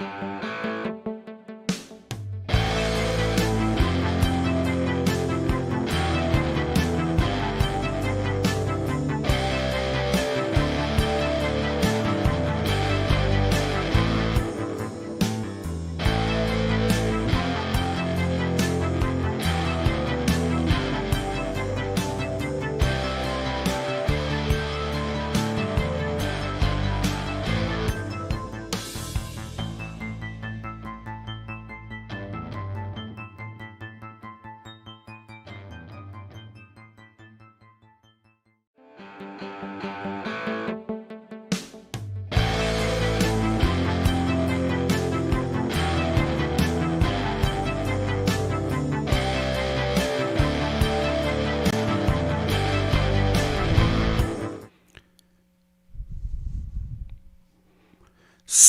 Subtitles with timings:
[0.00, 0.77] Música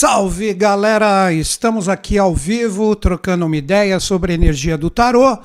[0.02, 1.33] Salve galera!
[1.33, 5.38] Estamos aqui ao vivo trocando uma ideia sobre a energia do tarô,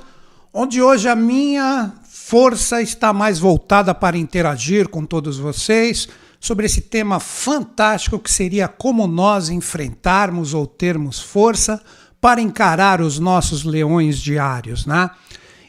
[0.52, 6.83] onde hoje a minha força está mais voltada para interagir com todos vocês sobre esse
[6.83, 11.83] tema fantástico que seria como nós enfrentarmos ou termos força
[12.20, 15.11] para encarar os nossos leões diários, né?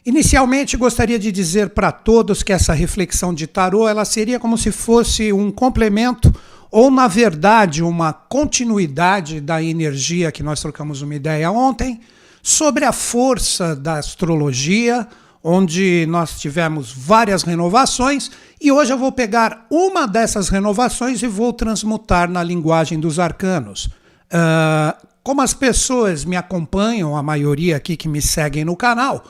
[0.05, 4.71] Inicialmente gostaria de dizer para todos que essa reflexão de tarô ela seria como se
[4.71, 6.31] fosse um complemento
[6.75, 12.01] ou na verdade uma continuidade da energia que nós trocamos uma ideia ontem
[12.43, 15.07] sobre a força da astrologia,
[15.41, 21.53] onde nós tivemos várias renovações e hoje eu vou pegar uma dessas renovações e vou
[21.53, 23.85] transmutar na linguagem dos arcanos.
[23.85, 29.23] Uh, como as pessoas me acompanham, a maioria aqui que me seguem no canal,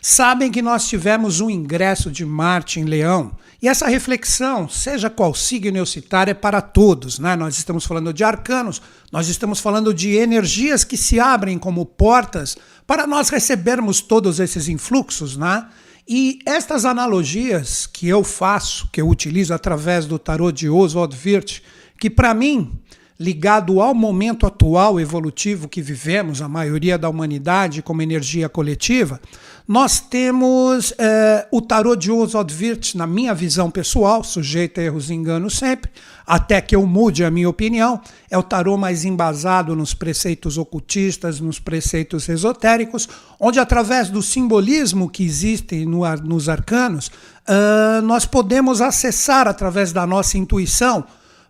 [0.00, 5.32] sabem que nós tivemos um ingresso de Marte em Leão e essa reflexão, seja qual
[5.32, 7.20] signo eu citar, é para todos.
[7.20, 7.36] Né?
[7.36, 8.82] Nós estamos falando de arcanos,
[9.12, 12.56] nós estamos falando de energias que se abrem como portas
[12.88, 15.36] para nós recebermos todos esses influxos.
[15.36, 15.64] Né?
[16.08, 21.62] E estas analogias que eu faço, que eu utilizo através do tarô de Oswald Wirth,
[22.00, 22.82] que para mim
[23.22, 29.20] ligado ao momento atual evolutivo que vivemos, a maioria da humanidade, como energia coletiva,
[29.66, 35.08] nós temos é, o tarô de Oswald Wirth, na minha visão pessoal, sujeito a erros
[35.08, 35.90] e enganos sempre,
[36.26, 38.00] até que eu mude a minha opinião,
[38.30, 43.08] é o tarô mais embasado nos preceitos ocultistas, nos preceitos esotéricos,
[43.38, 50.06] onde através do simbolismo que existe no, nos arcanos, uh, nós podemos acessar através da
[50.06, 51.04] nossa intuição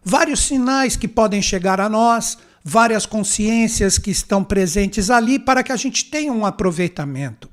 [0.04, 5.72] vários sinais que podem chegar a nós, várias consciências que estão presentes ali para que
[5.72, 7.51] a gente tenha um aproveitamento.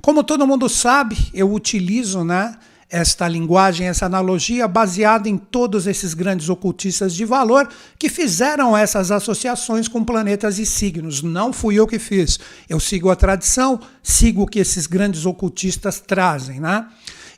[0.00, 2.56] Como todo mundo sabe, eu utilizo né,
[2.90, 7.68] esta linguagem, essa analogia, baseada em todos esses grandes ocultistas de valor
[7.98, 11.22] que fizeram essas associações com planetas e signos.
[11.22, 12.40] Não fui eu que fiz.
[12.68, 16.58] Eu sigo a tradição, sigo o que esses grandes ocultistas trazem.
[16.58, 16.86] Né?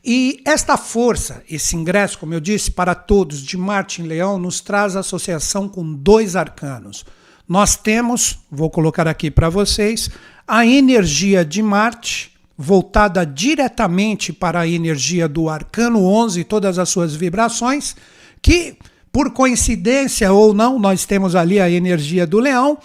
[0.02, 4.60] E esta força, esse ingresso, como eu disse, para todos de Marte em Leão, nos
[4.60, 7.04] traz associação com dois arcanos.
[7.46, 10.08] Nós temos, vou colocar aqui para vocês,
[10.48, 16.88] a energia de Marte voltada diretamente para a energia do arcano 11 e todas as
[16.88, 17.96] suas vibrações,
[18.40, 18.76] que,
[19.12, 22.78] por coincidência ou não, nós temos ali a energia do leão,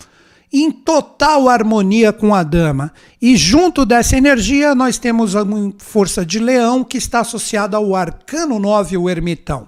[0.52, 2.92] em total harmonia com a dama.
[3.22, 5.46] E junto dessa energia, nós temos a
[5.78, 9.68] força de leão que está associada ao arcano 9, o ermitão.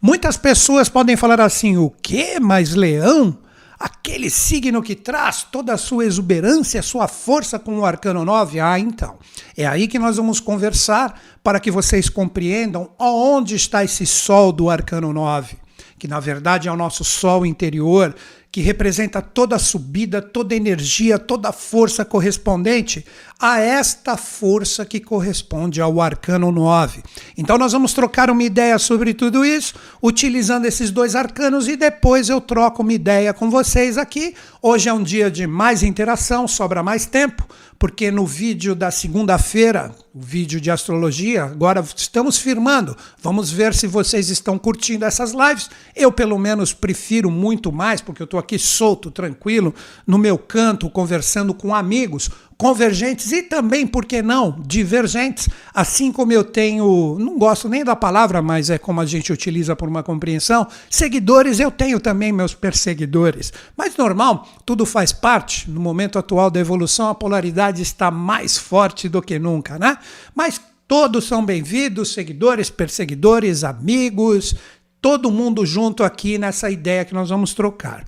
[0.00, 2.38] Muitas pessoas podem falar assim: o que?
[2.38, 3.36] Mas leão?
[3.80, 8.60] Aquele signo que traz toda a sua exuberância, sua força com o arcano 9?
[8.60, 9.18] Ah, então.
[9.56, 14.68] É aí que nós vamos conversar para que vocês compreendam aonde está esse sol do
[14.68, 15.56] arcano 9,
[15.98, 18.14] que na verdade é o nosso sol interior,
[18.52, 23.06] que representa toda a subida, toda a energia, toda a força correspondente
[23.40, 27.02] a esta força que corresponde ao arcano 9.
[27.38, 32.28] Então nós vamos trocar uma ideia sobre tudo isso, utilizando esses dois arcanos e depois
[32.28, 34.34] eu troco uma ideia com vocês aqui.
[34.60, 37.46] Hoje é um dia de mais interação, sobra mais tempo
[37.80, 42.94] porque no vídeo da segunda-feira, o vídeo de astrologia, agora estamos firmando.
[43.22, 45.70] Vamos ver se vocês estão curtindo essas lives.
[45.96, 49.74] Eu, pelo menos, prefiro muito mais, porque eu estou aqui solto, tranquilo,
[50.06, 52.28] no meu canto, conversando com amigos
[52.60, 57.96] convergentes e também, por que não, divergentes, assim como eu tenho, não gosto nem da
[57.96, 62.52] palavra, mas é como a gente utiliza por uma compreensão, seguidores, eu tenho também meus
[62.54, 63.50] perseguidores.
[63.74, 65.70] Mas normal, tudo faz parte.
[65.70, 69.96] No momento atual da evolução, a polaridade está mais forte do que nunca, né?
[70.34, 74.54] Mas todos são bem-vindos, seguidores, perseguidores, amigos,
[75.00, 78.04] todo mundo junto aqui nessa ideia que nós vamos trocar.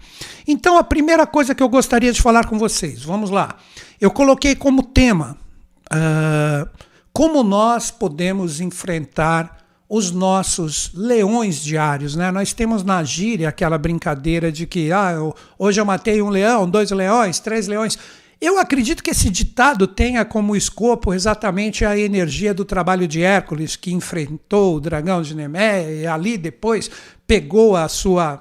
[0.47, 3.57] Então, a primeira coisa que eu gostaria de falar com vocês, vamos lá.
[4.03, 5.39] Eu coloquei como tema
[5.87, 6.69] uh,
[7.13, 9.59] como nós podemos enfrentar
[9.89, 12.33] os nossos leões diários, né?
[12.33, 16.69] Nós temos na gíria aquela brincadeira de que ah, eu, hoje eu matei um leão,
[16.69, 17.97] dois leões, três leões.
[18.41, 23.77] Eu acredito que esse ditado tenha como escopo exatamente a energia do trabalho de Hércules,
[23.77, 26.91] que enfrentou o dragão de Nemé e ali depois
[27.25, 28.41] pegou a sua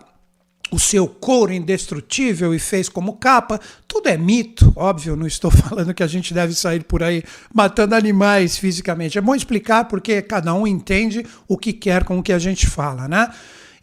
[0.71, 3.59] o seu couro indestrutível e fez como capa.
[3.87, 7.23] Tudo é mito, óbvio, não estou falando que a gente deve sair por aí
[7.53, 9.17] matando animais fisicamente.
[9.17, 12.67] É bom explicar porque cada um entende o que quer com o que a gente
[12.67, 13.29] fala, né?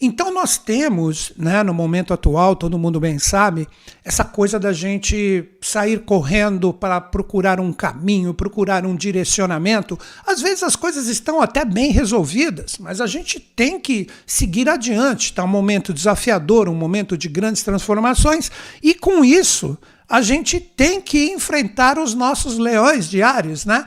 [0.00, 3.66] Então nós temos, né, no momento atual, todo mundo bem sabe,
[4.04, 9.98] essa coisa da gente sair correndo para procurar um caminho, procurar um direcionamento.
[10.24, 15.26] Às vezes as coisas estão até bem resolvidas, mas a gente tem que seguir adiante.
[15.26, 19.76] Está um momento desafiador, um momento de grandes transformações, e com isso
[20.08, 23.86] a gente tem que enfrentar os nossos leões diários, né?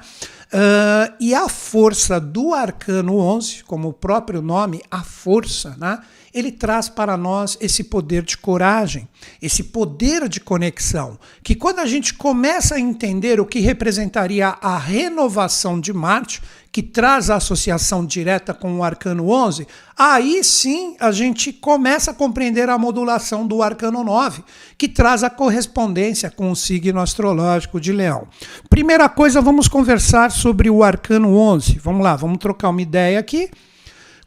[0.53, 5.99] Uh, e a força do arcano 11, como o próprio nome, a força, né?
[6.33, 9.07] Ele traz para nós esse poder de coragem,
[9.41, 14.77] esse poder de conexão, que quando a gente começa a entender o que representaria a
[14.77, 16.41] renovação de Marte,
[16.71, 19.67] que traz a associação direta com o arcano 11,
[19.97, 24.43] aí sim a gente começa a compreender a modulação do arcano 9,
[24.77, 28.25] que traz a correspondência com o signo astrológico de Leão.
[28.69, 31.77] Primeira coisa, vamos conversar sobre o arcano 11.
[31.79, 33.49] Vamos lá, vamos trocar uma ideia aqui.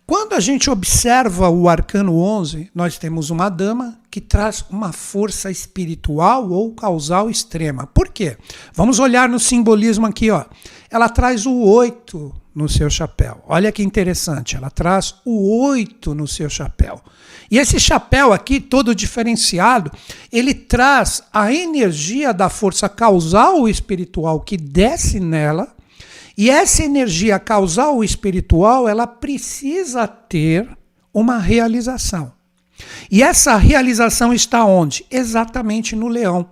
[0.06, 5.50] Quando a gente observa o arcano 11, nós temos uma dama que traz uma força
[5.50, 7.86] espiritual ou causal extrema.
[7.86, 8.36] Por quê?
[8.74, 10.44] Vamos olhar no simbolismo aqui, ó.
[10.90, 13.42] Ela traz o 8 no seu chapéu.
[13.48, 17.00] Olha que interessante, ela traz o 8 no seu chapéu.
[17.50, 19.90] E esse chapéu aqui, todo diferenciado,
[20.30, 25.73] ele traz a energia da força causal espiritual que desce nela
[26.36, 30.68] e essa energia causal espiritual, ela precisa ter
[31.12, 32.32] uma realização.
[33.10, 35.06] E essa realização está onde?
[35.10, 36.48] Exatamente no leão.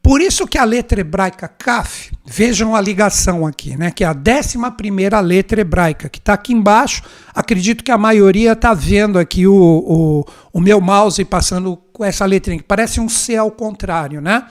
[0.00, 3.90] Por isso que a letra hebraica Kaf, vejam a ligação aqui, né?
[3.90, 7.02] Que é a décima primeira letra hebraica, que está aqui embaixo.
[7.34, 12.24] Acredito que a maioria está vendo aqui o, o, o meu mouse passando com essa
[12.24, 14.46] letrinha, que parece um C ao contrário, né?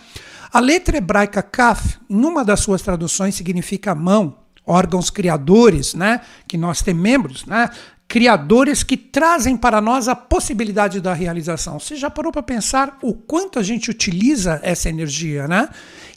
[0.52, 4.36] A letra hebraica Kaf, em uma das suas traduções, significa mão
[4.68, 7.70] órgãos criadores, né, que nós temos membros, né,
[8.08, 11.80] criadores que trazem para nós a possibilidade da realização.
[11.80, 15.68] Você já parou para pensar o quanto a gente utiliza essa energia, né?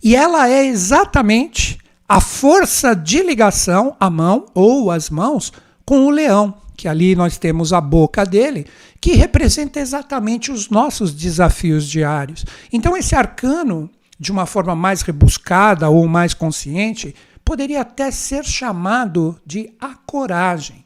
[0.03, 5.53] E ela é exatamente a força de ligação, a mão ou as mãos,
[5.85, 8.67] com o leão, que ali nós temos a boca dele,
[9.01, 12.45] que representa exatamente os nossos desafios diários.
[12.73, 17.15] Então, esse arcano, de uma forma mais rebuscada ou mais consciente,
[17.51, 20.85] poderia até ser chamado de a coragem.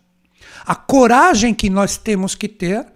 [0.65, 2.87] A coragem que nós temos que ter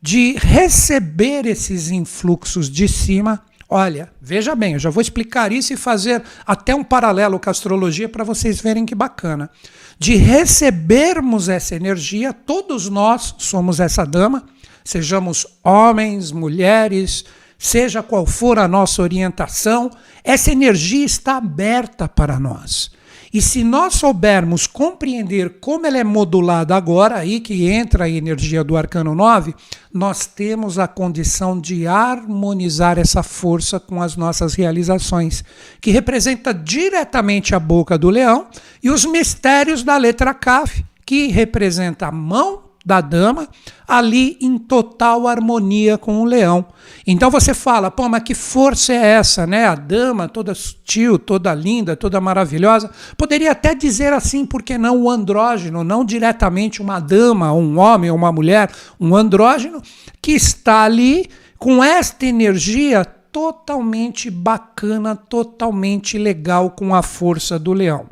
[0.00, 3.42] de receber esses influxos de cima.
[3.68, 7.52] Olha, veja bem, eu já vou explicar isso e fazer até um paralelo com a
[7.52, 9.50] astrologia para vocês verem que bacana.
[9.98, 14.46] De recebermos essa energia, todos nós somos essa dama,
[14.82, 17.26] sejamos homens, mulheres,
[17.58, 19.90] seja qual for a nossa orientação,
[20.24, 22.98] essa energia está aberta para nós.
[23.32, 28.64] E se nós soubermos compreender como ela é modulada agora, aí que entra a energia
[28.64, 29.54] do arcano 9,
[29.92, 35.44] nós temos a condição de harmonizar essa força com as nossas realizações,
[35.80, 38.48] que representa diretamente a boca do leão
[38.82, 43.48] e os mistérios da letra Kaf, que representa a mão da dama,
[43.86, 46.64] ali em total harmonia com o leão.
[47.06, 49.66] Então você fala, pô, mas que força é essa, né?
[49.66, 52.90] A dama toda sutil, toda linda, toda maravilhosa.
[53.16, 58.10] Poderia até dizer assim, por que não o andrógeno, não diretamente uma dama, um homem
[58.10, 59.82] uma mulher, um andrógeno
[60.22, 68.06] que está ali com esta energia totalmente bacana, totalmente legal com a força do leão.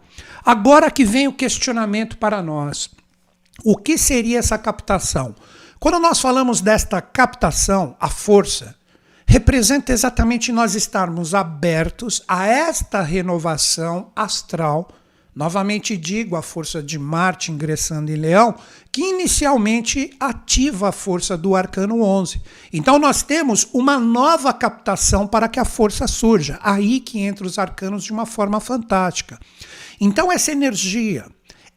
[0.45, 2.98] Agora que vem o questionamento para nós.
[3.65, 5.35] O que seria essa captação?
[5.81, 8.77] Quando nós falamos desta captação, a força,
[9.27, 14.89] representa exatamente nós estarmos abertos a esta renovação astral.
[15.35, 18.55] Novamente digo, a força de Marte ingressando em Leão,
[18.93, 22.41] que inicialmente ativa a força do arcano 11.
[22.73, 26.61] Então nós temos uma nova captação para que a força surja.
[26.63, 29.39] Aí que entra os arcanos de uma forma fantástica.
[30.01, 31.27] Então essa energia,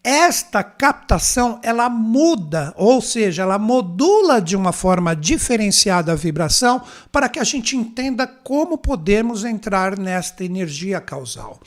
[0.03, 6.81] esta captação ela muda, ou seja, ela modula de uma forma diferenciada a vibração
[7.12, 11.60] para que a gente entenda como podemos entrar nesta energia causal.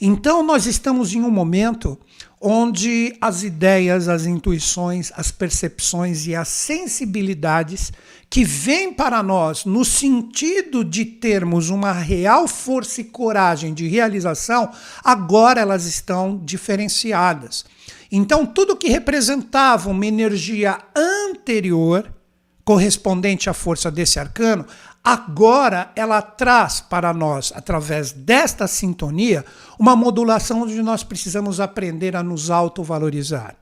[0.00, 1.98] Então, nós estamos em um momento
[2.40, 7.92] onde as ideias, as intuições, as percepções e as sensibilidades
[8.28, 14.72] que vêm para nós no sentido de termos uma real força e coragem de realização,
[15.04, 17.64] agora elas estão diferenciadas.
[18.14, 22.12] Então, tudo que representava uma energia anterior,
[22.62, 24.66] correspondente à força desse arcano,
[25.02, 29.42] agora ela traz para nós, através desta sintonia,
[29.78, 33.56] uma modulação onde nós precisamos aprender a nos autovalorizar.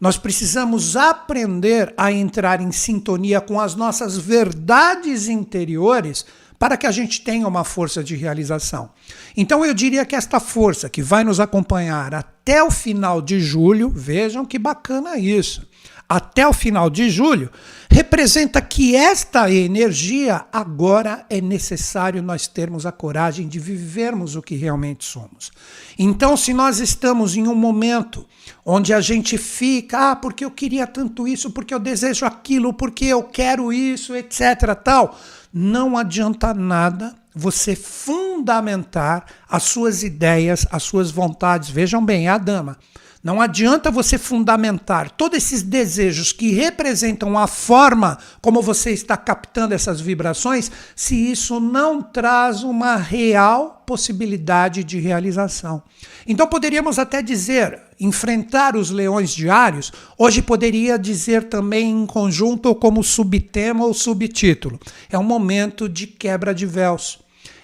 [0.00, 6.24] Nós precisamos aprender a entrar em sintonia com as nossas verdades interiores
[6.58, 8.90] para que a gente tenha uma força de realização.
[9.36, 13.90] Então eu diria que esta força que vai nos acompanhar até o final de julho,
[13.90, 15.66] vejam que bacana isso.
[16.08, 17.50] Até o final de julho,
[17.90, 24.56] representa que esta energia agora é necessário nós termos a coragem de vivermos o que
[24.56, 25.50] realmente somos.
[25.98, 28.26] Então, se nós estamos em um momento
[28.64, 33.04] onde a gente fica, ah, porque eu queria tanto isso, porque eu desejo aquilo, porque
[33.04, 35.14] eu quero isso, etc, tal,
[35.60, 41.68] não adianta nada você fundamentar as suas ideias, as suas vontades.
[41.68, 42.78] Vejam bem, é a dama.
[43.22, 49.74] Não adianta você fundamentar todos esses desejos que representam a forma como você está captando
[49.74, 55.82] essas vibrações, se isso não traz uma real possibilidade de realização.
[56.26, 63.02] Então poderíamos até dizer, enfrentar os leões diários, hoje poderia dizer também em conjunto como
[63.02, 64.78] subtema ou subtítulo.
[65.10, 67.18] É um momento de quebra de véus.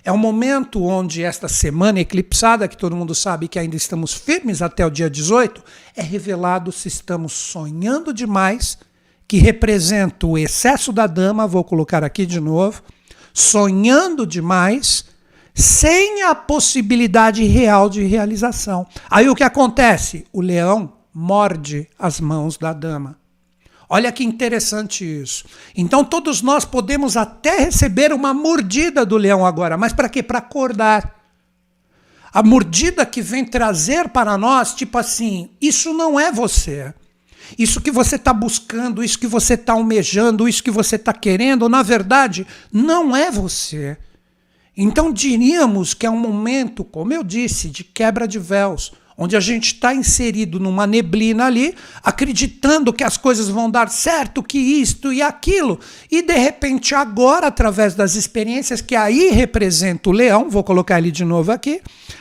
[0.04, 4.61] É um momento onde esta semana eclipsada, que todo mundo sabe que ainda estamos firmes
[4.61, 5.64] até o dia 18,
[5.96, 8.76] é revelado se estamos sonhando demais,
[9.26, 12.82] que representa o excesso da dama, vou colocar aqui de novo,
[13.32, 15.06] sonhando demais,
[15.54, 18.87] sem a possibilidade real de realização.
[19.08, 20.26] Aí o que acontece?
[20.30, 23.24] O leão morde as mãos da dama.
[23.94, 25.44] Olha que interessante isso.
[25.72, 30.20] Então todos nós podemos até receber uma mordida do leão agora, mas para quê?
[30.20, 31.14] Para acordar.
[32.32, 36.92] A mordida que vem trazer para nós, tipo assim, isso não é você.
[37.56, 41.68] Isso que você está buscando, isso que você está almejando, isso que você está querendo,
[41.68, 43.96] na verdade, não é você.
[44.76, 49.40] Então diríamos que é um momento, como eu disse, de quebra de véus onde a
[49.40, 55.12] gente está inserido numa neblina ali, acreditando que as coisas vão dar certo, que isto
[55.12, 55.78] e aquilo,
[56.11, 61.11] e de repente agora, através das experiências que aí representa o leão, vou colocar ele
[61.11, 61.80] de novo aqui,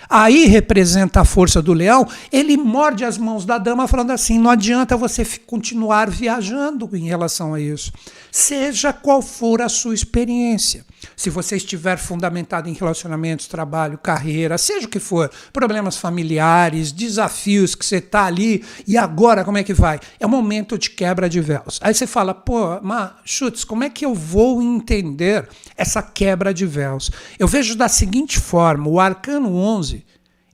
[0.10, 4.52] aí representa a força do leão, ele morde as mãos da dama falando assim, não
[4.52, 7.92] adianta você continuar viajando em relação a isso,
[8.32, 10.86] seja qual for a sua experiência.
[11.16, 17.76] Se você estiver fundamentado em relacionamentos, trabalho, carreira, seja o que for, problemas familiares, desafios
[17.76, 20.00] que você está ali e agora como é que vai?
[20.20, 21.80] É um momento de quebra de véus.
[21.82, 26.66] Aí você fala, pô, mas Chutes, como é que eu vou entender essa quebra de
[26.66, 27.12] véus?
[27.38, 30.06] Eu vejo da seguinte forma: o arcano 11.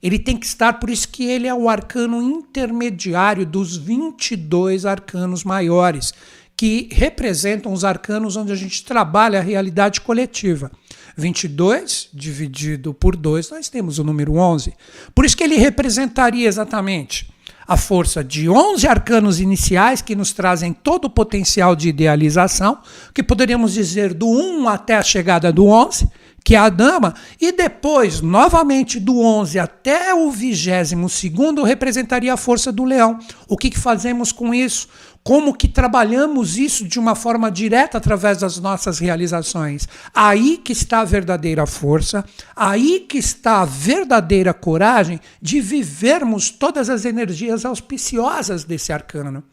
[0.02, 5.44] Ele tem que estar, por isso que ele é o arcano intermediário dos 22 arcanos
[5.44, 6.14] maiores
[6.60, 10.70] que representam os arcanos onde a gente trabalha a realidade coletiva.
[11.16, 14.74] 22 dividido por 2, nós temos o número 11.
[15.14, 17.32] Por isso que ele representaria exatamente
[17.66, 22.80] a força de 11 arcanos iniciais que nos trazem todo o potencial de idealização,
[23.14, 26.10] que poderíamos dizer do 1 até a chegada do 11,
[26.44, 32.72] que é a dama, e depois, novamente, do 11 até o 22 representaria a força
[32.72, 33.18] do leão.
[33.46, 34.88] O que, que fazemos com isso?
[35.22, 39.86] Como que trabalhamos isso de uma forma direta através das nossas realizações?
[40.14, 42.24] Aí que está a verdadeira força,
[42.56, 49.44] aí que está a verdadeira coragem de vivermos todas as energias auspiciosas desse arcano.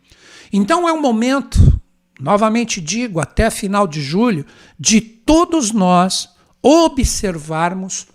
[0.53, 1.59] Então é um momento,
[2.17, 4.45] novamente digo, até final de julho,
[4.79, 6.29] de todos nós
[6.61, 8.07] observarmos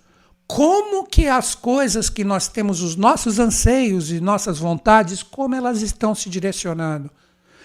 [0.45, 5.81] como que as coisas que nós temos, os nossos anseios e nossas vontades, como elas
[5.81, 7.09] estão se direcionando.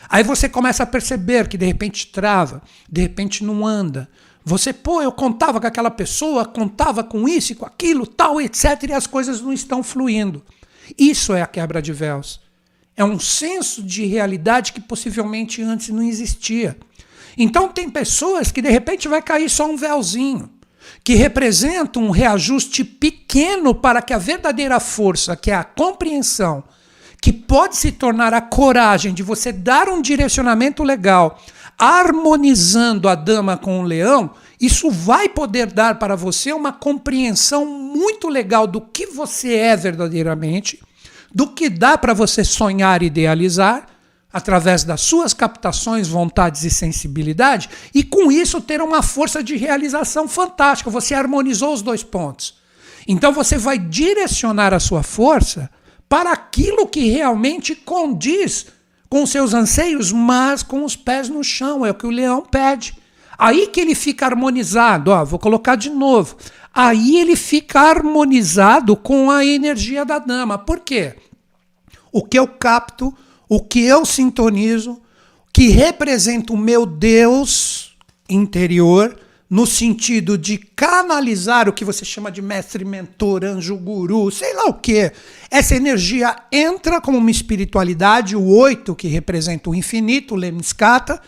[0.09, 4.09] Aí você começa a perceber que de repente trava, de repente não anda.
[4.45, 8.85] Você, pô, eu contava com aquela pessoa, contava com isso e com aquilo, tal, etc,
[8.89, 10.43] e as coisas não estão fluindo.
[10.97, 12.41] Isso é a quebra de véus.
[12.97, 16.79] É um senso de realidade que possivelmente antes não existia.
[17.37, 20.58] Então tem pessoas que de repente vai cair só um véuzinho
[21.05, 26.63] que representa um reajuste pequeno para que a verdadeira força, que é a compreensão,
[27.21, 31.41] que pode se tornar a coragem de você dar um direcionamento legal,
[31.79, 38.29] harmonizando a dama com o leão, isso vai poder dar para você uma compreensão muito
[38.29, 40.81] legal do que você é verdadeiramente,
[41.33, 43.87] do que dá para você sonhar e idealizar
[44.33, 50.29] através das suas captações, vontades e sensibilidade, e com isso ter uma força de realização
[50.29, 50.91] fantástica.
[50.91, 52.59] Você harmonizou os dois pontos.
[53.07, 55.71] Então você vai direcionar a sua força
[56.09, 58.67] para aquilo que realmente condiz
[59.09, 62.95] com seus anseios, mas com os pés no chão, é o que o leão pede.
[63.39, 66.37] Aí que ele fica harmonizado, ó, vou colocar de novo.
[66.75, 70.59] Aí ele fica harmonizado com a energia da dama.
[70.59, 71.17] Por quê?
[72.13, 73.15] O que eu capto
[73.49, 75.01] o que eu sintonizo,
[75.53, 77.97] que representa o meu Deus
[78.29, 79.19] interior,
[79.51, 84.67] no sentido de canalizar o que você chama de mestre, mentor, anjo, guru, sei lá
[84.67, 85.11] o que.
[85.51, 91.21] Essa energia entra como uma espiritualidade, o oito, que representa o infinito, o Lemniscata,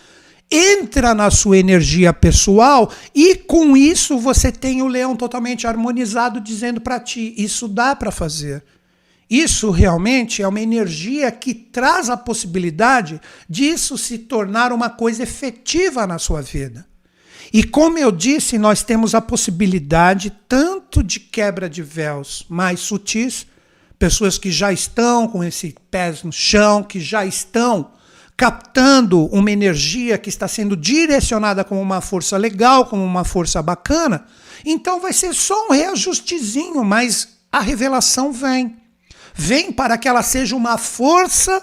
[0.51, 6.81] entra na sua energia pessoal e com isso você tem o leão totalmente harmonizado dizendo
[6.81, 8.63] para ti: isso dá para fazer.
[9.31, 16.05] Isso realmente é uma energia que traz a possibilidade disso se tornar uma coisa efetiva
[16.05, 16.85] na sua vida.
[17.53, 23.47] E como eu disse, nós temos a possibilidade tanto de quebra de véus mais sutis,
[23.99, 27.93] pessoas que já estão com esse pés no chão, que já estão
[28.37, 34.25] captando uma energia que está sendo direcionada como uma força legal, como uma força bacana,
[34.65, 38.80] então vai ser só um reajustezinho, mas a revelação vem
[39.35, 41.63] vem para que ela seja uma força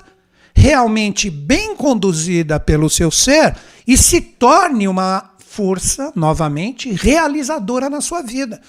[0.56, 3.56] realmente bem conduzida pelo seu ser
[3.86, 8.60] e se torne uma força, novamente, realizadora na sua vida.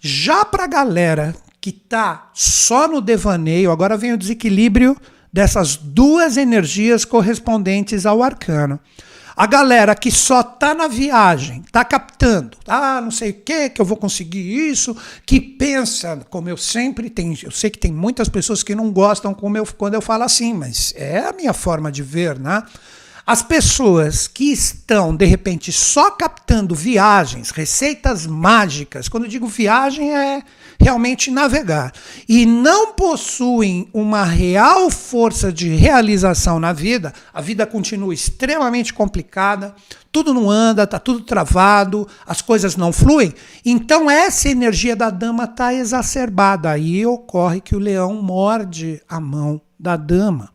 [0.00, 4.96] Já para a galera que está só no devaneio, agora vem o desequilíbrio
[5.32, 8.78] dessas duas energias correspondentes ao arcano.
[9.36, 13.80] A galera que só tá na viagem, tá captando, ah, não sei o que, que
[13.82, 18.30] eu vou conseguir isso, que pensa, como eu sempre tenho, eu sei que tem muitas
[18.30, 21.92] pessoas que não gostam como eu, quando eu falo assim, mas é a minha forma
[21.92, 22.62] de ver, né?
[23.26, 30.16] As pessoas que estão, de repente, só captando viagens, receitas mágicas, quando eu digo viagem
[30.16, 30.42] é
[30.80, 31.92] realmente navegar,
[32.28, 39.74] e não possuem uma real força de realização na vida, a vida continua extremamente complicada,
[40.16, 43.34] tudo não anda, está tudo travado, as coisas não fluem.
[43.64, 46.70] Então essa energia da dama está exacerbada.
[46.70, 50.48] Aí ocorre que o leão morde a mão da dama.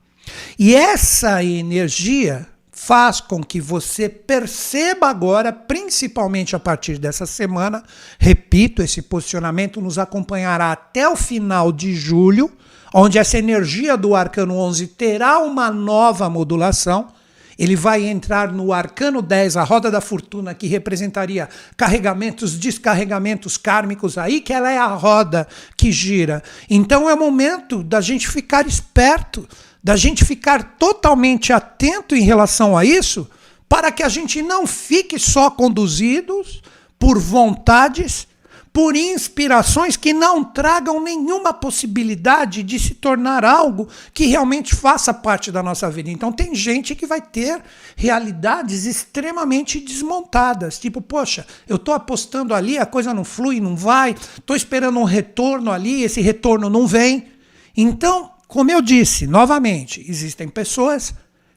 [0.57, 2.47] E essa energia
[2.83, 7.83] faz com que você perceba agora, principalmente a partir dessa semana,
[8.17, 12.51] repito, esse posicionamento nos acompanhará até o final de julho,
[12.91, 17.09] onde essa energia do arcano 11 terá uma nova modulação.
[17.55, 24.17] Ele vai entrar no arcano 10, a roda da fortuna, que representaria carregamentos, descarregamentos kármicos,
[24.17, 26.41] aí que ela é a roda que gira.
[26.67, 29.47] Então é o momento da gente ficar esperto
[29.83, 33.29] da gente ficar totalmente atento em relação a isso,
[33.67, 36.61] para que a gente não fique só conduzidos
[36.99, 38.27] por vontades,
[38.73, 45.51] por inspirações que não tragam nenhuma possibilidade de se tornar algo que realmente faça parte
[45.51, 46.09] da nossa vida.
[46.09, 47.61] Então tem gente que vai ter
[47.95, 54.15] realidades extremamente desmontadas, tipo, poxa, eu estou apostando ali, a coisa não flui, não vai,
[54.37, 57.27] estou esperando um retorno ali, esse retorno não vem.
[57.75, 61.13] Então, como eu disse, novamente, existem pessoas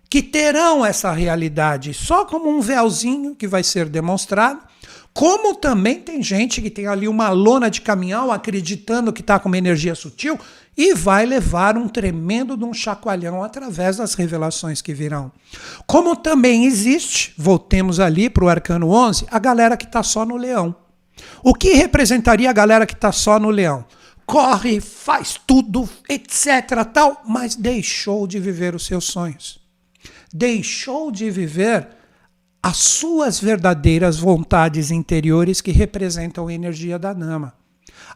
[0.09, 4.61] que terão essa realidade só como um véuzinho que vai ser demonstrado,
[5.13, 9.49] como também tem gente que tem ali uma lona de caminhão acreditando que está com
[9.49, 10.39] uma energia sutil
[10.77, 15.33] e vai levar um tremendo de um chacoalhão através das revelações que virão.
[15.89, 20.37] Como também existe, voltemos ali para o arcano 11, a galera que está só no
[20.37, 20.77] leão.
[21.43, 23.85] O que representaria a galera que está só no leão?
[24.27, 26.85] Corre, faz tudo, etc.
[26.93, 29.61] tal, mas deixou de viver os seus sonhos.
[30.33, 31.89] Deixou de viver
[32.63, 37.55] as suas verdadeiras vontades interiores que representam a energia da Nama.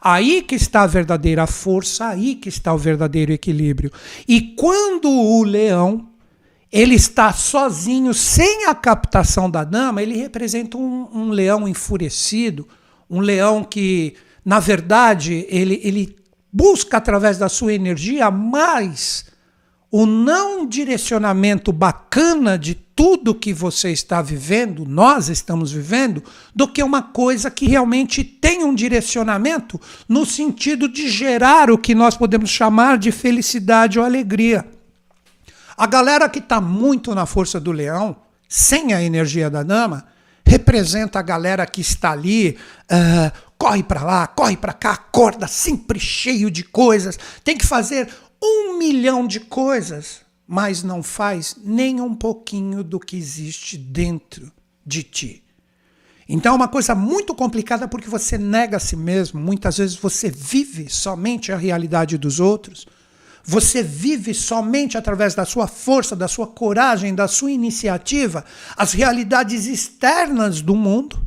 [0.01, 3.92] Aí que está a verdadeira força, aí que está o verdadeiro equilíbrio.
[4.27, 6.09] E quando o leão
[6.71, 12.68] ele está sozinho, sem a captação da dama, ele representa um, um leão enfurecido,
[13.09, 16.16] um leão que na verdade, ele, ele
[16.53, 19.27] busca através da sua energia mais
[19.90, 26.22] o não direcionamento bacana de tudo que você está vivendo, nós estamos vivendo,
[26.55, 31.94] do que uma coisa que realmente tem um direcionamento no sentido de gerar o que
[31.94, 34.66] nós podemos chamar de felicidade ou alegria.
[35.77, 38.16] A galera que está muito na força do leão,
[38.48, 40.07] sem a energia da dama,
[40.48, 42.56] representa a galera que está ali,
[42.90, 48.08] uh, corre para lá, corre para cá, acorda sempre cheio de coisas, tem que fazer
[48.42, 54.50] um milhão de coisas, mas não faz nem um pouquinho do que existe dentro
[54.87, 55.44] de ti.
[56.26, 59.40] Então é uma coisa muito complicada porque você nega a si mesmo.
[59.40, 62.87] Muitas vezes você vive somente a realidade dos outros.
[63.50, 68.44] Você vive somente através da sua força, da sua coragem, da sua iniciativa,
[68.76, 71.26] as realidades externas do mundo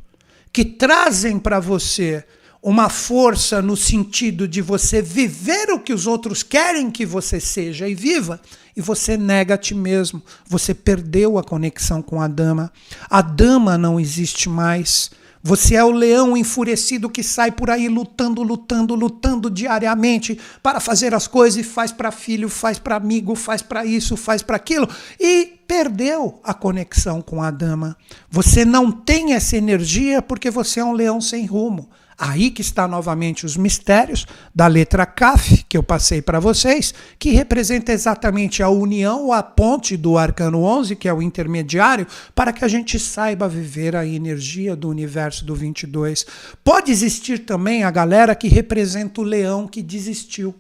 [0.54, 2.24] que trazem para você
[2.62, 7.90] uma força no sentido de você viver o que os outros querem que você seja
[7.90, 8.40] e viva,
[8.78, 10.22] e você nega a ti mesmo.
[10.46, 12.72] Você perdeu a conexão com a dama.
[13.10, 15.10] A dama não existe mais.
[15.44, 21.16] Você é o leão enfurecido que sai por aí lutando, lutando, lutando diariamente para fazer
[21.16, 24.88] as coisas e faz para filho, faz para amigo, faz para isso, faz para aquilo
[25.20, 27.98] e perdeu a conexão com a dama.
[28.30, 31.90] Você não tem essa energia porque você é um leão sem rumo.
[32.24, 37.32] Aí que está novamente os mistérios da letra Kaf, que eu passei para vocês, que
[37.32, 42.06] representa exatamente a união, a ponte do arcano 11, que é o intermediário,
[42.36, 46.28] para que a gente saiba viver a energia do universo do 22.
[46.64, 50.54] Pode existir também a galera que representa o leão que desistiu.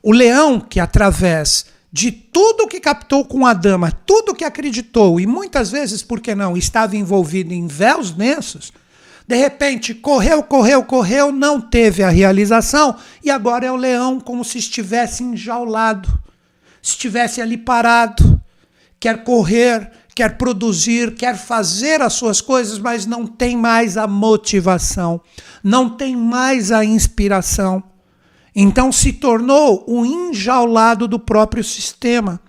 [0.00, 5.26] O leão que através de tudo que captou com a dama, tudo que acreditou e
[5.26, 8.72] muitas vezes, por que não, estava envolvido em véus densos,
[9.28, 14.44] de repente, correu, correu, correu, não teve a realização e agora é o leão como
[14.44, 16.08] se estivesse enjaulado,
[16.80, 18.40] estivesse ali parado,
[19.00, 25.20] quer correr, quer produzir, quer fazer as suas coisas, mas não tem mais a motivação,
[25.62, 27.82] não tem mais a inspiração.
[28.54, 32.40] Então se tornou um enjaulado do próprio sistema.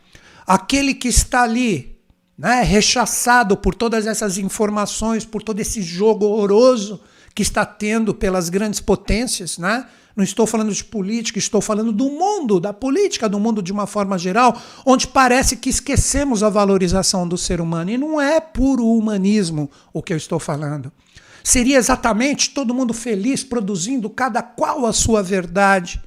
[0.45, 1.96] Aquele que está ali
[2.37, 7.01] né, rechaçado por todas essas informações, por todo esse jogo horroroso
[7.33, 9.85] que está tendo pelas grandes potências, né?
[10.15, 13.85] Não estou falando de política, estou falando do mundo, da política do mundo de uma
[13.85, 17.91] forma geral, onde parece que esquecemos a valorização do ser humano.
[17.91, 20.91] E não é puro humanismo o que eu estou falando.
[21.43, 26.01] Seria exatamente todo mundo feliz, produzindo cada qual a sua verdade.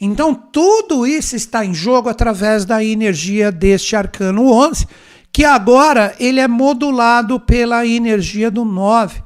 [0.00, 4.86] Então, tudo isso está em jogo através da energia deste arcano 11,
[5.32, 9.22] que agora ele é modulado pela energia do 9.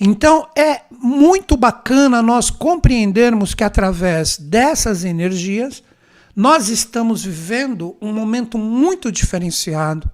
[0.00, 5.82] Então é muito bacana nós compreendermos que através dessas energias
[6.34, 10.10] nós estamos vivendo um momento muito diferenciado,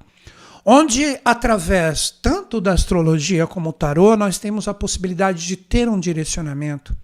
[0.64, 6.00] onde através tanto da astrologia como o tarô nós temos a possibilidade de ter um
[6.00, 6.96] direcionamento.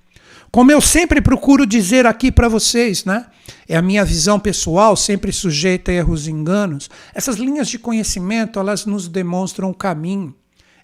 [0.53, 3.25] Como eu sempre procuro dizer aqui para vocês, né?
[3.67, 6.91] É a minha visão pessoal, sempre sujeita a erros e enganos.
[7.15, 10.35] Essas linhas de conhecimento, elas nos demonstram o caminho.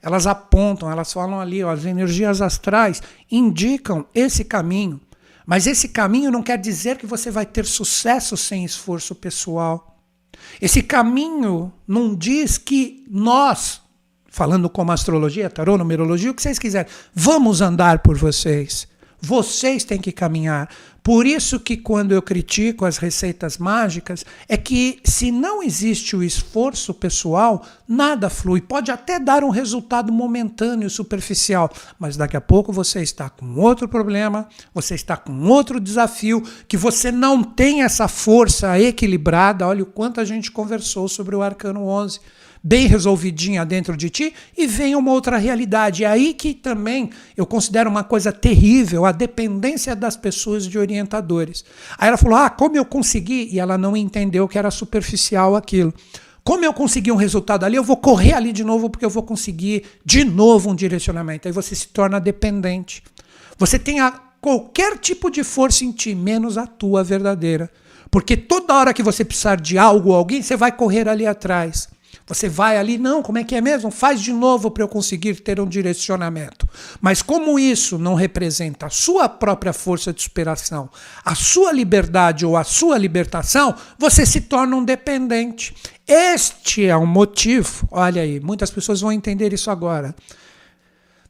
[0.00, 4.98] Elas apontam, elas falam ali, ó, as energias astrais indicam esse caminho.
[5.44, 9.98] Mas esse caminho não quer dizer que você vai ter sucesso sem esforço pessoal.
[10.62, 13.82] Esse caminho não diz que nós,
[14.30, 18.88] falando como astrologia, tarô, numerologia, o que vocês quiserem, vamos andar por vocês.
[19.20, 20.68] Vocês têm que caminhar.
[21.02, 26.22] Por isso que quando eu critico as receitas mágicas, é que se não existe o
[26.22, 28.60] esforço pessoal, nada flui.
[28.60, 33.88] Pode até dar um resultado momentâneo, superficial, mas daqui a pouco você está com outro
[33.88, 39.66] problema, você está com outro desafio, que você não tem essa força equilibrada.
[39.66, 42.20] Olha o quanto a gente conversou sobre o Arcano 11
[42.68, 46.04] bem resolvidinha dentro de ti e vem uma outra realidade.
[46.04, 51.64] É aí que também eu considero uma coisa terrível a dependência das pessoas de orientadores.
[51.96, 53.48] Aí ela falou: Ah, como eu consegui?
[53.50, 55.94] E ela não entendeu que era superficial aquilo.
[56.44, 59.22] Como eu consegui um resultado ali, eu vou correr ali de novo porque eu vou
[59.22, 61.48] conseguir de novo um direcionamento.
[61.48, 63.02] Aí você se torna dependente.
[63.58, 67.70] Você tem a, qualquer tipo de força em ti, menos a tua verdadeira.
[68.10, 71.88] Porque toda hora que você precisar de algo ou alguém, você vai correr ali atrás.
[72.28, 73.90] Você vai ali, não, como é que é mesmo?
[73.90, 76.68] Faz de novo para eu conseguir ter um direcionamento.
[77.00, 80.90] Mas como isso não representa a sua própria força de superação,
[81.24, 85.74] a sua liberdade ou a sua libertação, você se torna um dependente.
[86.06, 90.14] Este é o motivo, olha aí, muitas pessoas vão entender isso agora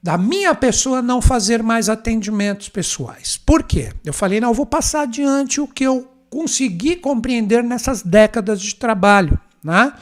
[0.03, 3.37] da minha pessoa não fazer mais atendimentos pessoais.
[3.37, 3.93] Por quê?
[4.05, 8.75] Eu falei, não, eu vou passar adiante o que eu consegui compreender nessas décadas de
[8.75, 9.39] trabalho.
[9.69, 9.93] Né?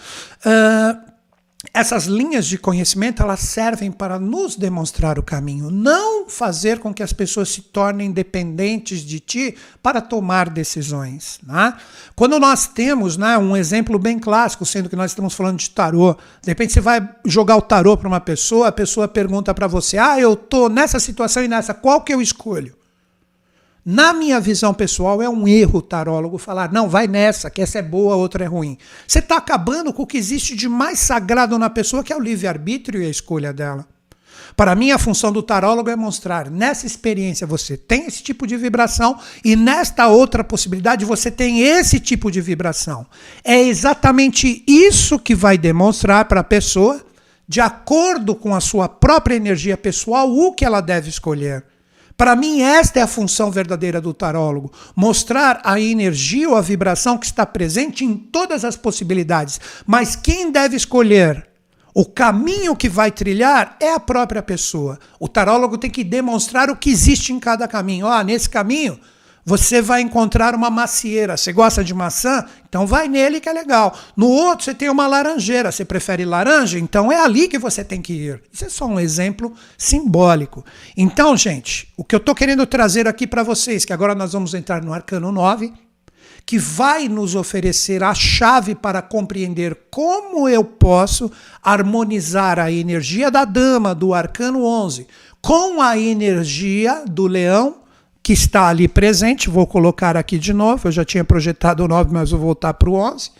[0.46, 1.16] Uh,
[1.74, 7.02] essas linhas de conhecimento elas servem para nos demonstrar o caminho, não fazer com que
[7.02, 11.40] as pessoas se tornem dependentes de ti para tomar decisões.
[11.42, 11.74] Né?
[12.14, 16.14] Quando nós temos né, um exemplo bem clássico, sendo que nós estamos falando de tarô,
[16.14, 19.98] de repente você vai jogar o tarô para uma pessoa, a pessoa pergunta para você:
[19.98, 22.76] Ah, eu estou nessa situação e nessa, qual que eu escolho?
[23.88, 27.78] Na minha visão pessoal, é um erro o tarólogo falar, não, vai nessa, que essa
[27.78, 28.76] é boa, outra é ruim.
[29.06, 32.20] Você está acabando com o que existe de mais sagrado na pessoa, que é o
[32.20, 33.86] livre-arbítrio e a escolha dela.
[34.56, 38.56] Para mim, a função do tarólogo é mostrar, nessa experiência você tem esse tipo de
[38.56, 43.06] vibração e nesta outra possibilidade você tem esse tipo de vibração.
[43.44, 47.00] É exatamente isso que vai demonstrar para a pessoa,
[47.46, 51.62] de acordo com a sua própria energia pessoal, o que ela deve escolher.
[52.16, 57.18] Para mim, esta é a função verdadeira do tarólogo: mostrar a energia ou a vibração
[57.18, 59.60] que está presente em todas as possibilidades.
[59.86, 61.46] Mas quem deve escolher
[61.94, 64.98] o caminho que vai trilhar é a própria pessoa.
[65.18, 68.06] O tarólogo tem que demonstrar o que existe em cada caminho.
[68.06, 68.98] Ah, nesse caminho
[69.48, 71.36] você vai encontrar uma macieira.
[71.36, 72.44] Você gosta de maçã?
[72.68, 73.96] Então vai nele que é legal.
[74.16, 75.70] No outro você tem uma laranjeira.
[75.70, 76.80] Você prefere laranja?
[76.80, 78.42] Então é ali que você tem que ir.
[78.52, 80.64] Isso é só um exemplo simbólico.
[80.96, 84.52] Então, gente, o que eu estou querendo trazer aqui para vocês, que agora nós vamos
[84.52, 85.72] entrar no Arcano 9,
[86.44, 91.30] que vai nos oferecer a chave para compreender como eu posso
[91.62, 95.06] harmonizar a energia da dama do arcano 11
[95.40, 97.85] com a energia do leão
[98.26, 99.48] que está ali presente.
[99.48, 100.88] Vou colocar aqui de novo.
[100.88, 103.30] Eu já tinha projetado o 9, mas vou voltar para o 11.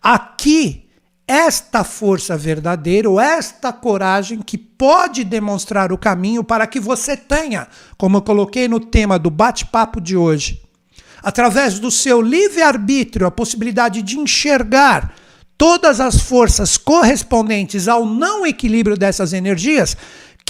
[0.00, 0.84] Aqui,
[1.26, 7.66] esta força verdadeira, ou esta coragem que pode demonstrar o caminho para que você tenha,
[7.98, 10.62] como eu coloquei no tema do bate-papo de hoje,
[11.20, 15.12] através do seu livre-arbítrio, a possibilidade de enxergar
[15.58, 19.96] todas as forças correspondentes ao não equilíbrio dessas energias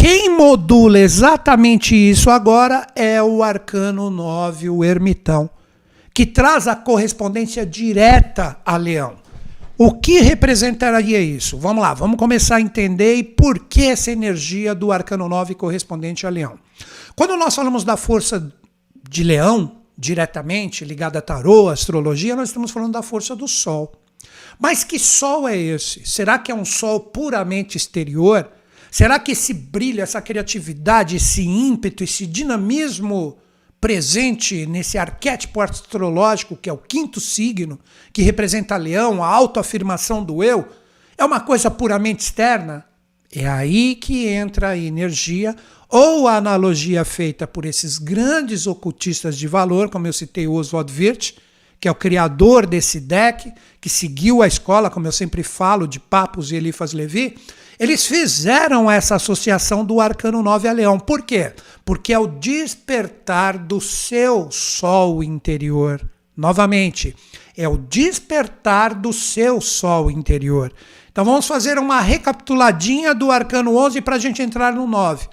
[0.01, 5.51] quem modula exatamente isso agora é o arcano 9, o ermitão,
[6.15, 9.17] que traz a correspondência direta a leão.
[9.77, 11.59] O que representaria isso?
[11.59, 16.27] Vamos lá, vamos começar a entender e por que essa energia do arcano 9 correspondente
[16.27, 16.59] a leão.
[17.15, 18.51] Quando nós falamos da força
[19.07, 23.93] de leão, diretamente ligada a tarô, astrologia, nós estamos falando da força do sol.
[24.59, 26.07] Mas que sol é esse?
[26.07, 28.51] Será que é um sol puramente exterior?
[28.91, 33.39] Será que esse brilho, essa criatividade, esse ímpeto, esse dinamismo
[33.81, 37.79] presente nesse arquétipo astrológico, que é o quinto signo,
[38.13, 40.69] que representa leão, a autoafirmação do eu,
[41.17, 42.85] é uma coisa puramente externa?
[43.33, 45.55] É aí que entra a energia
[45.89, 50.93] ou a analogia feita por esses grandes ocultistas de valor, como eu citei o Oswald
[50.93, 51.35] Wirth,
[51.81, 55.99] que é o criador desse deck, que seguiu a escola, como eu sempre falo, de
[55.99, 57.37] Papos e Elifas Levi,
[57.81, 61.01] eles fizeram essa associação do arcano 9 a leão.
[61.01, 61.55] Por quê?
[61.83, 66.07] Porque é o despertar do seu sol interior.
[66.37, 67.17] Novamente,
[67.57, 70.71] é o despertar do seu sol interior.
[71.11, 75.27] Então vamos fazer uma recapituladinha do arcano 11 para a gente entrar no 9.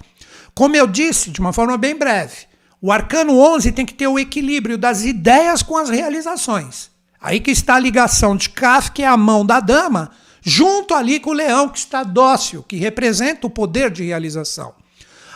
[0.54, 2.46] Como eu disse, de uma forma bem breve,
[2.80, 6.90] o arcano 11 tem que ter o equilíbrio das ideias com as realizações.
[7.20, 10.10] Aí que está a ligação de Kaf, que é a mão da dama,
[10.48, 14.74] junto ali com o leão que está dócil, que representa o poder de realização.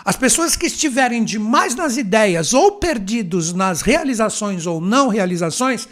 [0.04, 5.86] As pessoas que estiverem demais nas ideias ou perdidos nas realizações ou não realizações,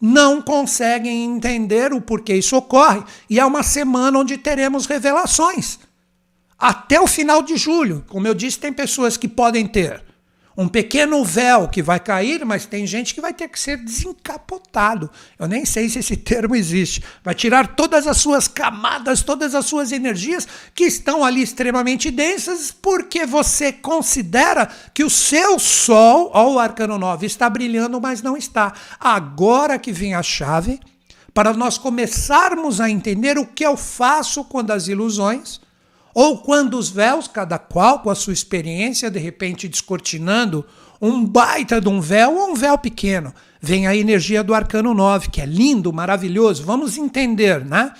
[0.00, 3.02] não conseguem entender o porquê isso ocorre.
[3.30, 5.78] E é uma semana onde teremos revelações.
[6.58, 8.04] Até o final de julho.
[8.08, 10.05] Como eu disse, tem pessoas que podem ter
[10.56, 15.10] um pequeno véu que vai cair, mas tem gente que vai ter que ser desencapotado.
[15.38, 17.02] Eu nem sei se esse termo existe.
[17.22, 22.70] Vai tirar todas as suas camadas, todas as suas energias que estão ali extremamente densas,
[22.70, 28.36] porque você considera que o seu sol, ó, o arcano 9, está brilhando, mas não
[28.36, 28.72] está.
[28.98, 30.80] Agora que vem a chave
[31.34, 35.60] para nós começarmos a entender o que eu faço quando as ilusões
[36.16, 40.64] ou quando os véus, cada qual com a sua experiência, de repente descortinando
[40.98, 45.28] um baita de um véu ou um véu pequeno, vem a energia do arcano 9,
[45.28, 46.64] que é lindo, maravilhoso.
[46.64, 47.92] Vamos entender, né?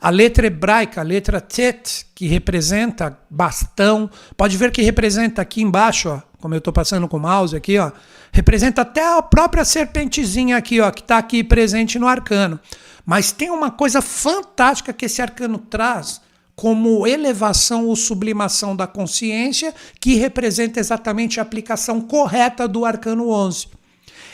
[0.00, 6.10] A letra hebraica, a letra Tet, que representa bastão, pode ver que representa aqui embaixo,
[6.10, 7.90] ó, como eu estou passando com o mouse aqui, ó,
[8.30, 12.60] representa até a própria serpentezinha aqui, ó, que está aqui presente no arcano.
[13.04, 16.22] Mas tem uma coisa fantástica que esse arcano traz,
[16.56, 23.68] como elevação ou sublimação da consciência, que representa exatamente a aplicação correta do arcano 11.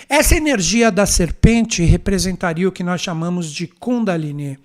[0.09, 4.59] Essa energia da serpente representaria o que nós chamamos de Kundalini.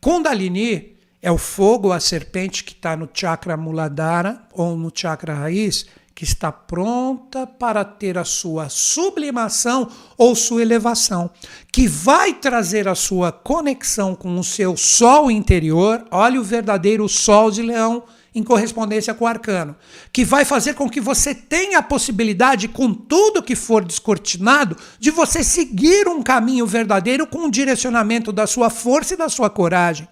[0.00, 5.86] Kundalini É o fogo, a serpente que está no chakra muladhara ou no chakra raiz,
[6.18, 11.30] que está pronta para ter a sua sublimação ou sua elevação,
[11.70, 16.04] que vai trazer a sua conexão com o seu sol interior.
[16.10, 18.02] Olha o verdadeiro sol de leão
[18.34, 19.76] em correspondência com o arcano,
[20.12, 25.12] que vai fazer com que você tenha a possibilidade, com tudo que for descortinado, de
[25.12, 30.08] você seguir um caminho verdadeiro com o direcionamento da sua força e da sua coragem.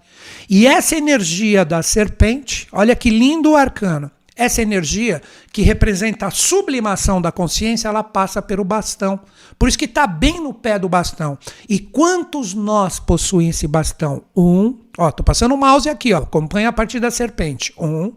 [0.49, 4.09] E essa energia da serpente, olha que lindo o arcano.
[4.37, 9.18] Essa energia que representa a sublimação da consciência, ela passa pelo bastão.
[9.59, 11.38] Por isso que está bem no pé do bastão.
[11.66, 14.25] E quantos nós possuem esse bastão?
[14.37, 16.18] Um, ó, tô passando o mouse aqui, ó.
[16.18, 17.72] Acompanha a partir da serpente.
[17.79, 18.12] Um,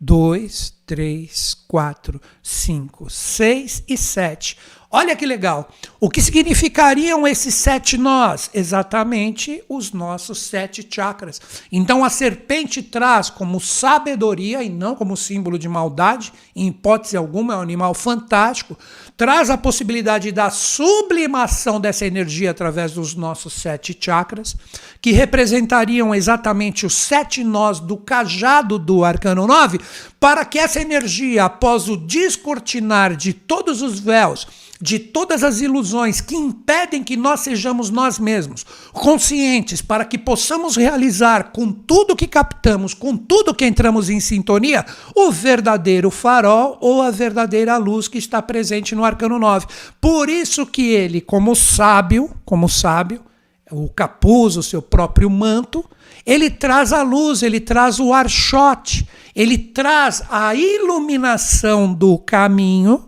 [0.00, 4.56] dois, três, quatro, cinco, seis e sete.
[4.90, 5.68] Olha que legal.
[6.00, 8.48] O que significariam esses sete nós?
[8.54, 11.38] Exatamente os nossos sete chakras.
[11.70, 17.52] Então a serpente traz como sabedoria e não como símbolo de maldade, em hipótese alguma,
[17.52, 18.78] é um animal fantástico,
[19.14, 24.56] traz a possibilidade da sublimação dessa energia através dos nossos sete chakras,
[25.02, 29.80] que representariam exatamente os sete nós do cajado do arcano 9,
[30.18, 34.46] para que essa energia, após o descortinar de todos os véus,
[34.80, 40.76] de todas as ilusões que impedem que nós sejamos nós mesmos conscientes para que possamos
[40.76, 47.02] realizar com tudo que captamos, com tudo que entramos em sintonia, o verdadeiro farol ou
[47.02, 49.66] a verdadeira luz que está presente no arcano 9.
[50.00, 53.22] Por isso que ele, como sábio, como sábio,
[53.70, 55.84] o capuz, o seu próprio manto,
[56.24, 63.07] ele traz a luz, ele traz o archote, ele traz a iluminação do caminho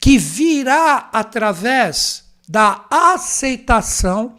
[0.00, 4.36] que virá através da aceitação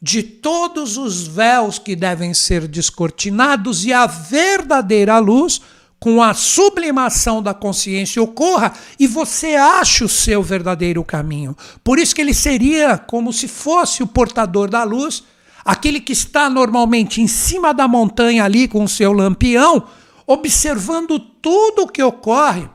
[0.00, 5.60] de todos os véus que devem ser descortinados e a verdadeira luz,
[6.00, 11.56] com a sublimação da consciência, ocorra e você ache o seu verdadeiro caminho.
[11.84, 15.22] Por isso que ele seria como se fosse o portador da luz,
[15.64, 19.84] aquele que está normalmente em cima da montanha ali com o seu lampião,
[20.26, 22.68] observando tudo o que ocorre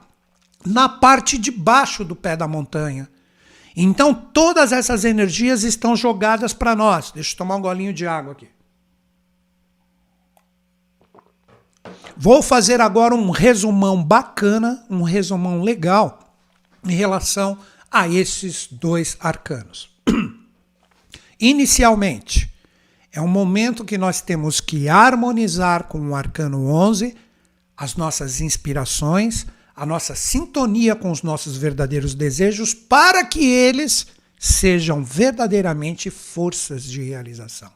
[0.68, 3.10] na parte de baixo do pé da montanha.
[3.76, 7.12] Então todas essas energias estão jogadas para nós.
[7.12, 8.50] Deixa eu tomar um golinho de água aqui.
[12.16, 16.36] Vou fazer agora um resumão bacana, um resumão legal
[16.84, 17.58] em relação
[17.92, 19.90] a esses dois arcanos.
[21.40, 22.52] Inicialmente,
[23.12, 27.16] é um momento que nós temos que harmonizar com o arcano 11
[27.78, 29.46] as nossas inspirações,
[29.78, 34.08] a nossa sintonia com os nossos verdadeiros desejos para que eles
[34.40, 37.72] sejam verdadeiramente forças de realização.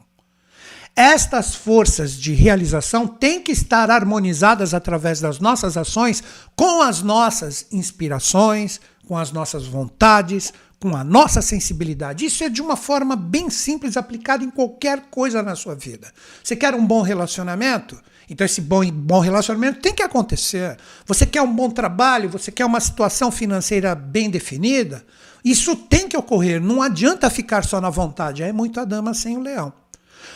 [0.96, 6.24] Estas forças de realização têm que estar harmonizadas através das nossas ações
[6.56, 12.26] com as nossas inspirações, com as nossas vontades, com a nossa sensibilidade.
[12.26, 16.12] Isso é de uma forma bem simples aplicada em qualquer coisa na sua vida.
[16.44, 18.02] Você quer um bom relacionamento?
[18.30, 20.78] Então, esse bom, bom relacionamento tem que acontecer.
[21.06, 25.06] Você quer um bom trabalho, você quer uma situação financeira bem definida,
[25.44, 26.62] isso tem que ocorrer.
[26.62, 28.44] Não adianta ficar só na vontade.
[28.44, 29.74] É muito a dama sem o leão.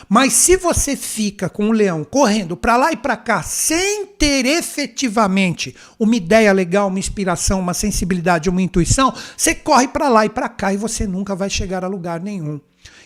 [0.09, 4.45] Mas se você fica com o leão correndo para lá e para cá sem ter
[4.45, 10.29] efetivamente uma ideia legal, uma inspiração, uma sensibilidade, uma intuição, você corre para lá e
[10.29, 12.59] para cá e você nunca vai chegar a lugar nenhum.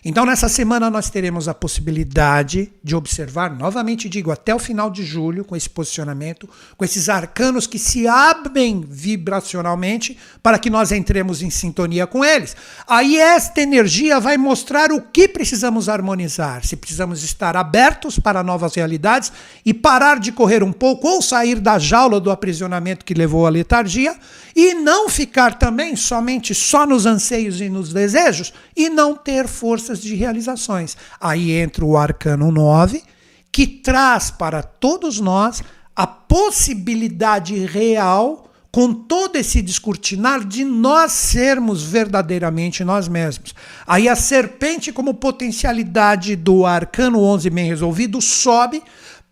[0.04, 5.04] Então, nessa semana, nós teremos a possibilidade de observar, novamente digo, até o final de
[5.04, 11.42] julho, com esse posicionamento, com esses arcanos que se abrem vibracionalmente para que nós entremos
[11.42, 12.56] em sintonia com eles.
[12.88, 18.76] Aí, esta energia vai mostrar o que precisamos harmonizar, se precisamos estar abertos para novas
[18.76, 19.34] realidades
[19.66, 23.50] e parar de correr um pouco ou sair da jaula do aprisionamento que levou à
[23.50, 24.16] letargia
[24.56, 30.02] e não ficar também somente só nos anseios e nos desejos e não ter forças
[30.02, 30.98] de realizações.
[31.20, 33.04] Aí entra o arcano 9,
[33.52, 35.62] que traz para todos nós
[35.96, 43.56] a possibilidade real com todo esse descortinar de nós sermos verdadeiramente nós mesmos.
[43.86, 48.84] Aí a serpente como potencialidade do arcano 11 bem resolvido sobe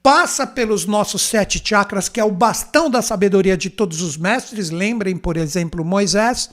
[0.01, 4.69] passa pelos nossos sete chakras, que é o bastão da sabedoria de todos os mestres.
[4.69, 6.49] Lembrem, por exemplo, Moisés.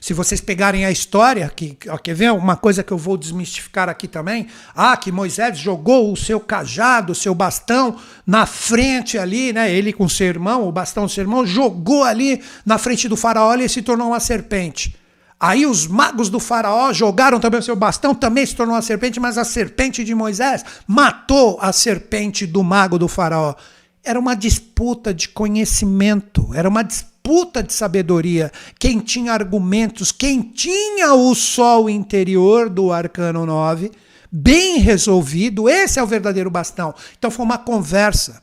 [0.00, 3.88] Se vocês pegarem a história, que, ó, quer ver uma coisa que eu vou desmistificar
[3.88, 4.46] aqui também?
[4.74, 9.72] Ah, que Moisés jogou o seu cajado, o seu bastão na frente ali, né?
[9.72, 13.54] Ele com seu irmão, o bastão do seu irmão, jogou ali na frente do faraó
[13.56, 14.94] e se tornou uma serpente.
[15.38, 19.20] Aí os magos do faraó jogaram também o seu bastão, também se tornou uma serpente,
[19.20, 23.54] mas a serpente de Moisés matou a serpente do mago do faraó.
[24.02, 28.50] Era uma disputa de conhecimento, era uma disputa de sabedoria.
[28.78, 33.90] Quem tinha argumentos, quem tinha o sol interior do arcano 9
[34.30, 36.94] bem resolvido, esse é o verdadeiro bastão.
[37.18, 38.40] Então foi uma conversa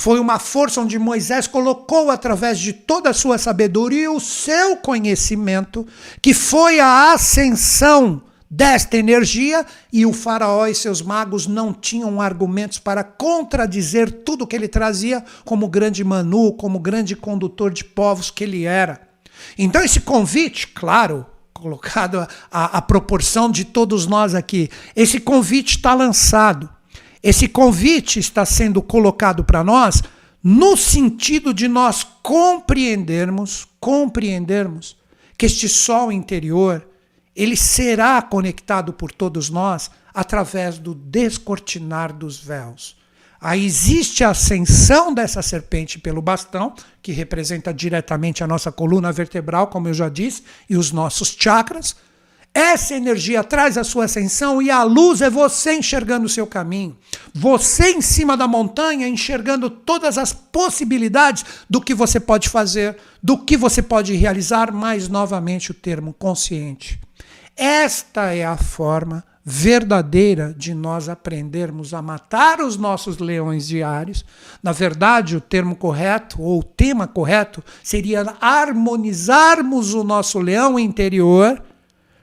[0.00, 4.74] foi uma força onde Moisés colocou através de toda a sua sabedoria e o seu
[4.76, 5.86] conhecimento,
[6.22, 12.78] que foi a ascensão desta energia, e o faraó e seus magos não tinham argumentos
[12.78, 18.42] para contradizer tudo que ele trazia como grande Manu, como grande condutor de povos que
[18.42, 19.06] ele era.
[19.58, 26.70] Então esse convite, claro, colocado à proporção de todos nós aqui, esse convite está lançado.
[27.22, 30.02] Esse convite está sendo colocado para nós
[30.42, 34.96] no sentido de nós compreendermos, compreendermos
[35.36, 36.86] que este sol interior,
[37.36, 42.96] ele será conectado por todos nós através do descortinar dos véus.
[43.40, 49.68] Aí existe a ascensão dessa serpente pelo bastão, que representa diretamente a nossa coluna vertebral,
[49.68, 51.96] como eu já disse, e os nossos chakras.
[52.52, 56.96] Essa energia traz a sua ascensão e a luz é você enxergando o seu caminho.
[57.32, 63.38] Você em cima da montanha enxergando todas as possibilidades do que você pode fazer, do
[63.38, 67.00] que você pode realizar, mais novamente o termo consciente.
[67.56, 74.24] Esta é a forma verdadeira de nós aprendermos a matar os nossos leões diários.
[74.62, 81.62] Na verdade, o termo correto ou o tema correto seria harmonizarmos o nosso leão interior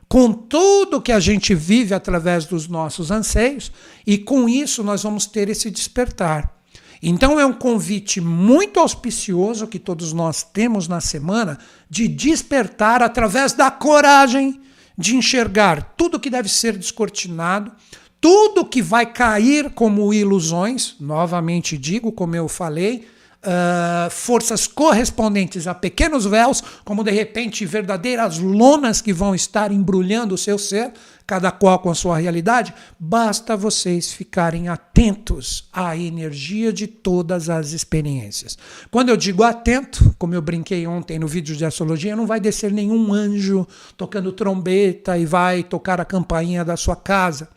[0.08, 3.72] com tudo que a gente vive através dos nossos anseios,
[4.06, 6.56] e com isso nós vamos ter esse despertar.
[7.02, 13.54] Então é um convite muito auspicioso que todos nós temos na semana de despertar através
[13.54, 14.62] da coragem
[14.98, 17.72] de enxergar tudo que deve ser descortinado,
[18.20, 23.08] tudo que vai cair como ilusões, novamente digo, como eu falei,
[23.44, 30.36] uh, forças correspondentes a pequenos véus, como de repente verdadeiras lonas que vão estar embrulhando
[30.36, 30.94] o seu ser,
[31.26, 37.74] cada qual com a sua realidade, basta vocês ficarem atentos à energia de todas as
[37.74, 38.58] experiências.
[38.90, 42.72] Quando eu digo atento, como eu brinquei ontem no vídeo de astrologia, não vai descer
[42.72, 43.68] nenhum anjo
[43.98, 47.50] tocando trombeta e vai tocar a campainha da sua casa.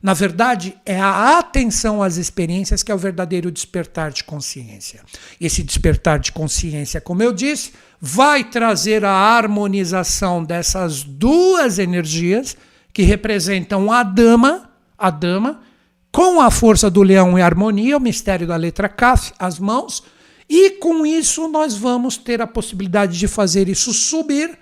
[0.00, 5.02] Na verdade, é a atenção às experiências que é o verdadeiro despertar de consciência.
[5.40, 12.56] Esse despertar de consciência, como eu disse, vai trazer a harmonização dessas duas energias
[12.92, 15.60] que representam a dama, a dama,
[16.12, 20.02] com a força do leão e harmonia, o mistério da letra Kaf, as mãos,
[20.48, 24.58] e com isso nós vamos ter a possibilidade de fazer isso subir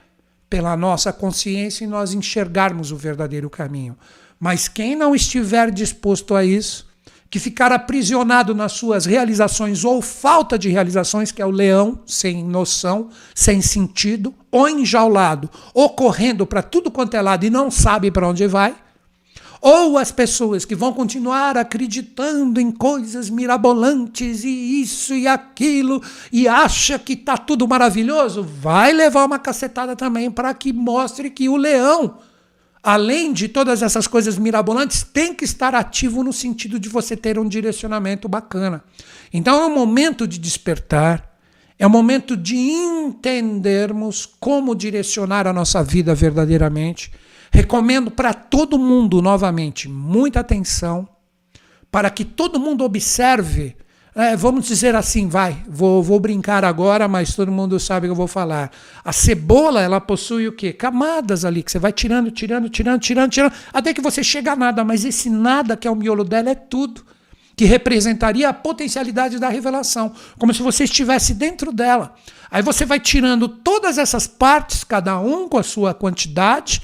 [0.49, 3.97] pela nossa consciência e nós enxergarmos o verdadeiro caminho.
[4.39, 6.87] Mas quem não estiver disposto a isso,
[7.29, 12.45] que ficar aprisionado nas suas realizações ou falta de realizações, que é o leão sem
[12.45, 18.11] noção, sem sentido, ou enjaulado, ou correndo para tudo quanto é lado e não sabe
[18.11, 18.75] para onde vai,
[19.61, 26.47] ou as pessoas que vão continuar acreditando em coisas mirabolantes e isso e aquilo e
[26.47, 31.57] acha que está tudo maravilhoso, vai levar uma cacetada também para que mostre que o
[31.57, 32.19] leão
[32.87, 37.37] além de todas essas coisas mirabolantes, tem que estar ativo no sentido de você ter
[37.37, 38.85] um direcionamento bacana.
[39.33, 41.37] Então é um momento de despertar,
[41.77, 47.11] é um momento de entendermos como direcionar a nossa vida verdadeiramente.
[47.51, 51.09] Recomendo para todo mundo, novamente, muita atenção,
[51.91, 53.75] para que todo mundo observe
[54.17, 58.17] é, vamos dizer assim, vai, vou, vou brincar agora, mas todo mundo sabe que eu
[58.17, 58.71] vou falar.
[59.05, 60.73] A cebola, ela possui o quê?
[60.73, 64.57] Camadas ali, que você vai tirando, tirando, tirando, tirando, tirando, até que você chega a
[64.57, 67.05] nada, mas esse nada que é o miolo dela é tudo
[67.55, 72.15] que representaria a potencialidade da revelação, como se você estivesse dentro dela.
[72.51, 76.83] Aí você vai tirando todas essas partes, cada um com a sua quantidade,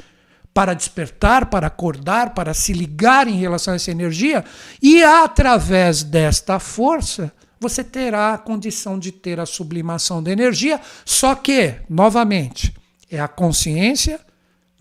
[0.55, 4.45] para despertar, para acordar, para se ligar em relação a essa energia,
[4.83, 11.35] e através desta força você terá a condição de ter a sublimação da energia, só
[11.35, 12.75] que, novamente,
[13.09, 14.21] é a consciência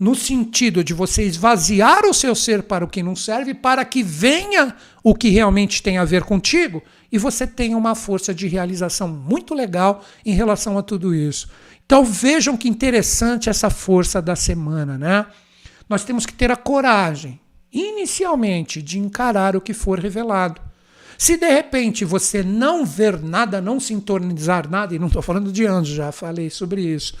[0.02, 4.02] no sentido de você esvaziar o seu ser para o que não serve, para que
[4.02, 9.06] venha o que realmente tem a ver contigo e você tenha uma força de realização
[9.06, 11.48] muito legal em relação a tudo isso.
[11.86, 15.24] Então vejam que interessante essa força da semana, né?
[15.88, 17.40] Nós temos que ter a coragem,
[17.72, 20.60] inicialmente, de encarar o que for revelado.
[21.18, 25.66] Se de repente você não ver nada, não sintonizar nada, e não estou falando de
[25.66, 27.14] anjos, já falei sobre isso,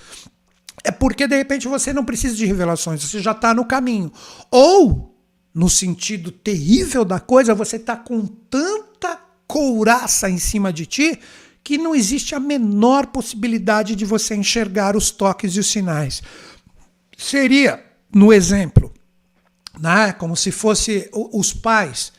[0.84, 4.12] é porque de repente você não precisa de revelações, você já está no caminho.
[4.50, 5.16] Ou,
[5.54, 11.18] no sentido terrível da coisa, você está com tanta couraça em cima de ti
[11.62, 16.22] que não existe a menor possibilidade de você enxergar os toques e os sinais.
[17.16, 17.84] Seria,
[18.14, 18.92] no exemplo,
[19.78, 22.12] né, como se fosse os pais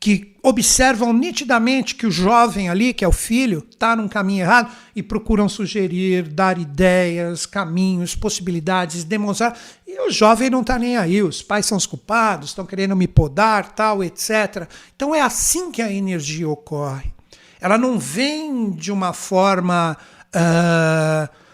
[0.00, 4.70] que observam nitidamente que o jovem ali, que é o filho, está num caminho errado
[4.94, 9.58] e procuram sugerir, dar ideias, caminhos, possibilidades, demonstrar.
[9.84, 13.08] E o jovem não está nem aí, os pais são os culpados, estão querendo me
[13.08, 14.68] podar, tal, etc.
[14.94, 17.12] Então é assim que a energia ocorre.
[17.60, 19.96] Ela não vem de uma forma.
[20.28, 21.47] Uh,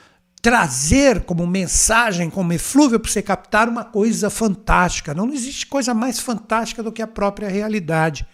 [0.45, 5.14] trazer como mensagem, como eflúvio para você captar uma coisa fantástica.
[5.14, 8.26] Não existe coisa mais fantástica do que a própria realidade.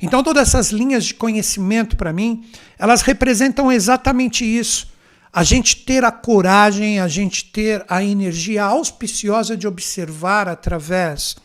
[0.00, 2.48] Então, todas essas linhas de conhecimento, para mim,
[2.78, 4.88] elas representam exatamente isso.
[5.30, 11.36] A gente ter a coragem, a gente ter a energia auspiciosa de observar através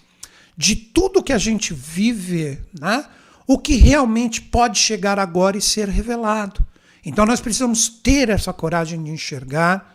[0.56, 3.04] de tudo que a gente vive, né?
[3.46, 6.66] o que realmente pode chegar agora e ser revelado.
[7.06, 9.93] Então, nós precisamos ter essa coragem de enxergar,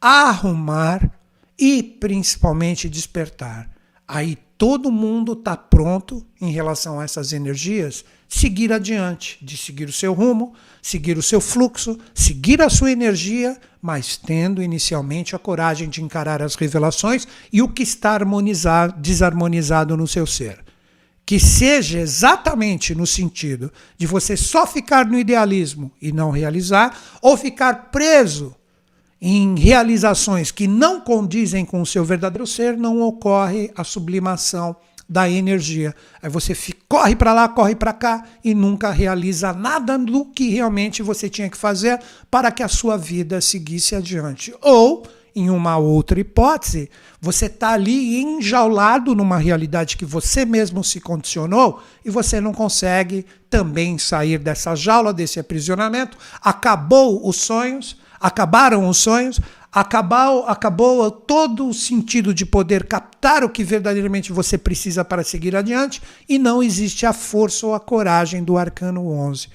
[0.00, 1.10] arrumar
[1.58, 3.70] e, principalmente, despertar.
[4.06, 9.92] Aí todo mundo está pronto em relação a essas energias, seguir adiante, de seguir o
[9.92, 15.88] seu rumo, seguir o seu fluxo, seguir a sua energia, mas tendo inicialmente a coragem
[15.88, 18.18] de encarar as revelações e o que está
[18.96, 20.64] desarmonizado no seu ser.
[21.24, 27.36] Que seja exatamente no sentido de você só ficar no idealismo e não realizar, ou
[27.36, 28.56] ficar preso
[29.20, 34.76] em realizações que não condizem com o seu verdadeiro ser, não ocorre a sublimação
[35.08, 35.94] da energia.
[36.22, 40.50] Aí você fica, corre para lá, corre para cá e nunca realiza nada do que
[40.50, 41.98] realmente você tinha que fazer
[42.30, 44.54] para que a sua vida seguisse adiante.
[44.60, 45.04] Ou,
[45.34, 46.90] em uma outra hipótese,
[47.20, 53.24] você está ali enjaulado numa realidade que você mesmo se condicionou e você não consegue
[53.48, 56.18] também sair dessa jaula, desse aprisionamento.
[56.42, 59.40] Acabou os sonhos acabaram os sonhos,
[59.72, 65.54] acabou, acabou todo o sentido de poder captar o que verdadeiramente você precisa para seguir
[65.54, 69.48] adiante e não existe a força ou a coragem do arcano 11.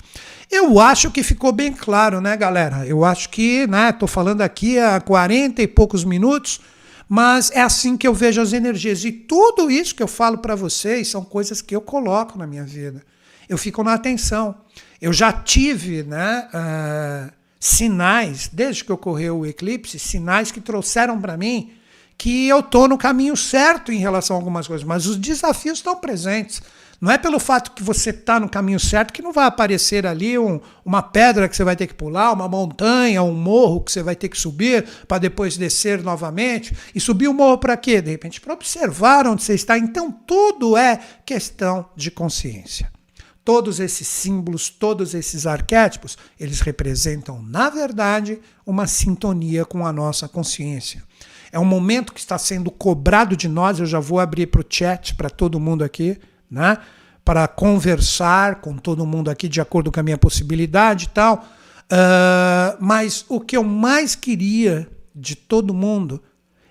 [0.51, 2.85] Eu acho que ficou bem claro, né, galera?
[2.85, 6.61] Eu acho que, né, tô falando aqui há 40 e poucos minutos,
[7.09, 10.55] mas é assim que eu vejo as energias e tudo isso que eu falo para
[10.55, 13.03] vocês são coisas que eu coloco na minha vida.
[13.49, 14.55] Eu fico na atenção.
[15.01, 21.37] Eu já tive, né, uh, sinais, desde que ocorreu o eclipse, sinais que trouxeram para
[21.37, 21.71] mim
[22.17, 25.95] que eu estou no caminho certo em relação a algumas coisas, mas os desafios estão
[25.95, 26.61] presentes.
[26.99, 30.37] Não é pelo fato que você está no caminho certo que não vai aparecer ali
[30.37, 34.03] um, uma pedra que você vai ter que pular, uma montanha, um morro que você
[34.03, 36.75] vai ter que subir para depois descer novamente.
[36.93, 38.01] E subir o morro para quê?
[38.01, 39.77] De repente, para observar onde você está.
[39.77, 42.91] Então, tudo é questão de consciência.
[43.45, 50.27] Todos esses símbolos, todos esses arquétipos, eles representam, na verdade, uma sintonia com a nossa
[50.29, 51.03] consciência.
[51.51, 54.65] É um momento que está sendo cobrado de nós, eu já vou abrir para o
[54.67, 56.17] chat, para todo mundo aqui,
[56.49, 56.77] né?
[57.23, 61.45] para conversar com todo mundo aqui de acordo com a minha possibilidade e tal.
[61.83, 66.21] Uh, mas o que eu mais queria de todo mundo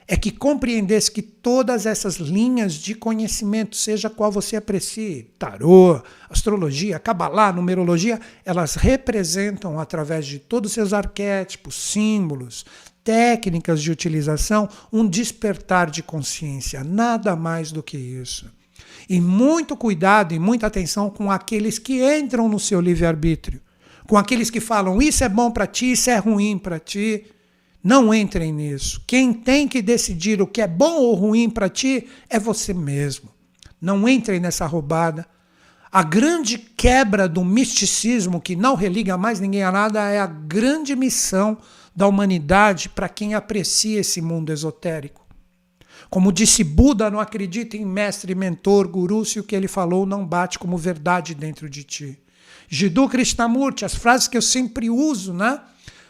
[0.07, 6.99] é que compreendesse que todas essas linhas de conhecimento, seja qual você aprecie, tarô, astrologia,
[6.99, 12.65] cabalá, numerologia, elas representam, através de todos os seus arquétipos, símbolos,
[13.05, 18.51] técnicas de utilização, um despertar de consciência, nada mais do que isso.
[19.09, 23.61] E muito cuidado e muita atenção com aqueles que entram no seu livre-arbítrio,
[24.07, 27.25] com aqueles que falam isso é bom para ti, isso é ruim para ti
[27.83, 29.03] não entrem nisso.
[29.07, 33.29] Quem tem que decidir o que é bom ou ruim para ti é você mesmo.
[33.81, 35.27] Não entrem nessa roubada.
[35.91, 40.95] A grande quebra do misticismo que não religa mais ninguém a nada é a grande
[40.95, 41.59] missão
[41.95, 45.23] da humanidade para quem aprecia esse mundo esotérico.
[46.09, 50.27] Como disse Buda, não acredita em mestre, mentor, guru, se o que ele falou não
[50.27, 52.19] bate como verdade dentro de ti.
[52.69, 55.61] Jiddu Krishnamurti, as frases que eu sempre uso, né?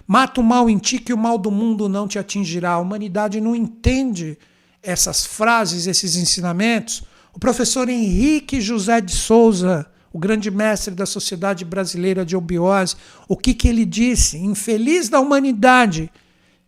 [0.07, 2.73] Mata o mal em ti, que o mal do mundo não te atingirá.
[2.73, 4.39] A humanidade não entende
[4.83, 7.03] essas frases, esses ensinamentos.
[7.35, 12.97] O professor Henrique José de Souza, o grande mestre da Sociedade Brasileira de Obiose,
[13.29, 14.37] o que, que ele disse?
[14.37, 16.11] Infeliz da humanidade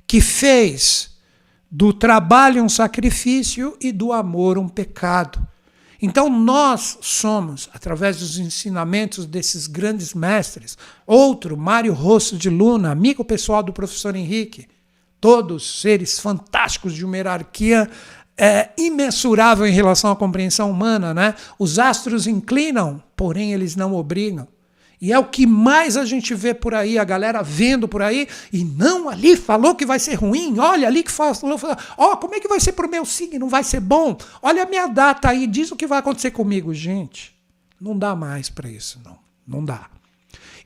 [0.07, 1.11] que fez
[1.71, 5.45] do trabalho um sacrifício e do amor um pecado.
[6.05, 10.77] Então, nós somos, através dos ensinamentos desses grandes mestres,
[11.07, 14.69] outro, Mário Rosso de Luna, amigo pessoal do professor Henrique,
[15.19, 17.89] todos seres fantásticos de uma hierarquia
[18.37, 21.35] é, imensurável em relação à compreensão humana, né?
[21.59, 24.47] Os astros inclinam, porém eles não obrigam.
[25.05, 28.27] E é o que mais a gente vê por aí, a galera vendo por aí,
[28.51, 31.61] e não, ali falou que vai ser ruim, olha ali que falou,
[31.99, 34.67] ó, oh, como é que vai ser pro meu signo, vai ser bom, olha a
[34.67, 36.73] minha data aí, diz o que vai acontecer comigo.
[36.73, 37.39] Gente,
[37.79, 39.91] não dá mais para isso, não, não dá.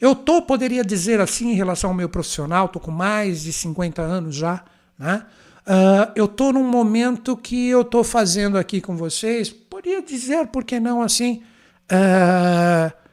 [0.00, 4.00] Eu tô, poderia dizer assim, em relação ao meu profissional, tô com mais de 50
[4.00, 4.62] anos já,
[4.96, 5.26] né?
[5.66, 10.62] Uh, eu tô num momento que eu tô fazendo aqui com vocês, poderia dizer, por
[10.62, 11.42] que não assim,
[11.90, 13.07] uh,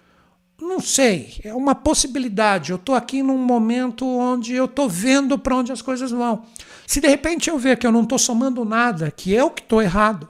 [0.62, 2.72] não sei, é uma possibilidade.
[2.72, 6.43] Eu estou aqui num momento onde eu estou vendo para onde as coisas vão.
[6.88, 9.82] Se de repente eu ver que eu não estou somando nada, que eu que estou
[9.82, 10.30] errado,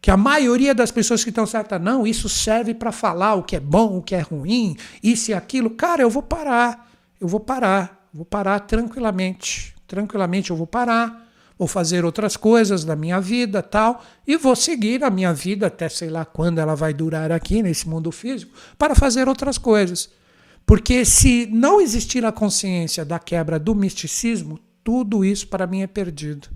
[0.00, 3.56] que a maioria das pessoas que estão certas, não, isso serve para falar o que
[3.56, 6.88] é bom, o que é ruim, isso e aquilo, cara, eu vou parar,
[7.20, 11.27] eu vou parar, vou parar tranquilamente, tranquilamente eu vou parar
[11.58, 15.88] vou fazer outras coisas na minha vida, tal, e vou seguir a minha vida até
[15.88, 20.08] sei lá quando ela vai durar aqui nesse mundo físico, para fazer outras coisas.
[20.64, 25.86] Porque se não existir a consciência da quebra do misticismo, tudo isso para mim é
[25.86, 26.48] perdido.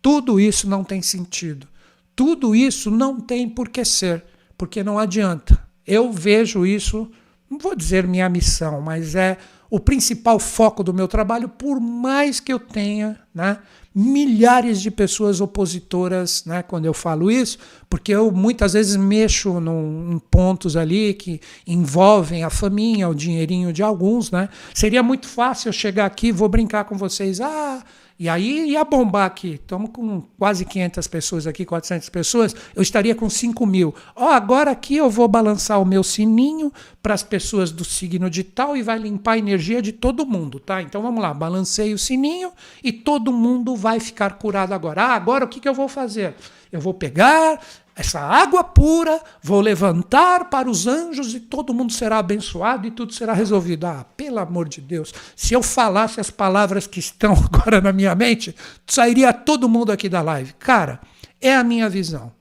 [0.00, 1.68] Tudo isso não tem sentido.
[2.14, 4.24] Tudo isso não tem por que ser,
[4.56, 5.60] porque não adianta.
[5.86, 7.10] Eu vejo isso,
[7.50, 9.38] não vou dizer minha missão, mas é
[9.70, 13.58] o principal foco do meu trabalho, por mais que eu tenha né,
[13.94, 17.58] milhares de pessoas opositoras, né, quando eu falo isso,
[17.90, 23.72] porque eu muitas vezes mexo num, em pontos ali que envolvem a faminha, o dinheirinho
[23.72, 24.48] de alguns, né?
[24.74, 27.82] Seria muito fácil eu chegar aqui, vou brincar com vocês, ah,
[28.22, 29.54] e aí ia bombar aqui.
[29.54, 32.54] Estamos com quase 500 pessoas aqui, 400 pessoas.
[32.72, 33.92] Eu estaria com 5 mil.
[34.14, 38.30] Ó, oh, agora aqui eu vou balançar o meu sininho para as pessoas do signo
[38.30, 40.80] de tal e vai limpar a energia de todo mundo, tá?
[40.80, 45.02] Então vamos lá, balancei o sininho e todo mundo vai ficar curado agora.
[45.02, 46.36] Ah, agora o que, que eu vou fazer?
[46.70, 47.60] Eu vou pegar,
[47.94, 53.12] essa água pura, vou levantar para os anjos e todo mundo será abençoado e tudo
[53.12, 53.86] será resolvido.
[53.86, 58.14] Ah, pelo amor de Deus, se eu falasse as palavras que estão agora na minha
[58.14, 60.54] mente, sairia todo mundo aqui da live.
[60.54, 61.00] Cara,
[61.40, 62.32] é a minha visão.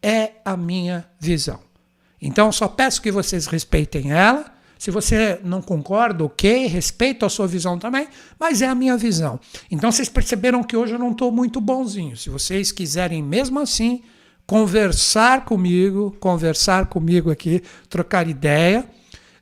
[0.00, 1.58] É a minha visão.
[2.22, 4.44] Então, só peço que vocês respeitem ela.
[4.78, 8.08] Se você não concorda, ok, respeito a sua visão também,
[8.38, 9.38] mas é a minha visão.
[9.70, 12.16] Então, vocês perceberam que hoje eu não estou muito bonzinho.
[12.16, 14.02] Se vocês quiserem mesmo assim
[14.50, 18.84] conversar comigo, conversar comigo aqui, trocar ideia.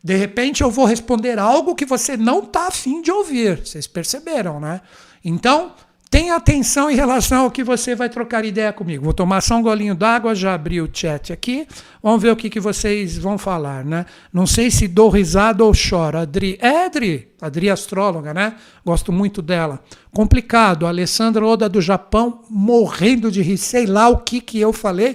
[0.04, 3.66] De repente eu vou responder algo que você não está afim de ouvir.
[3.66, 4.82] Vocês perceberam, né?
[5.24, 5.72] Então,
[6.10, 9.04] Tenha atenção em relação ao que você vai trocar ideia comigo.
[9.04, 11.66] Vou tomar só um golinho d'água, já abri o chat aqui.
[12.02, 14.06] Vamos ver o que, que vocês vão falar, né?
[14.32, 16.16] Não sei se dou risada ou choro.
[16.16, 18.54] Adri, é Adri, Adri astróloga, né?
[18.82, 19.80] Gosto muito dela.
[20.10, 20.86] Complicado.
[20.86, 23.58] Alessandra Oda do Japão, morrendo de rir.
[23.58, 25.14] Sei lá o que, que eu falei,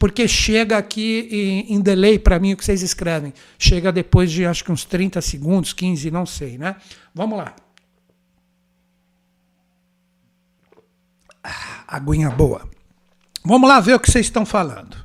[0.00, 3.32] porque chega aqui em, em delay para mim o que vocês escrevem.
[3.56, 6.74] Chega depois de acho que uns 30 segundos, 15, não sei, né?
[7.14, 7.54] Vamos lá.
[11.86, 12.62] Aguinha boa.
[13.44, 14.96] Vamos lá ver o que vocês estão falando.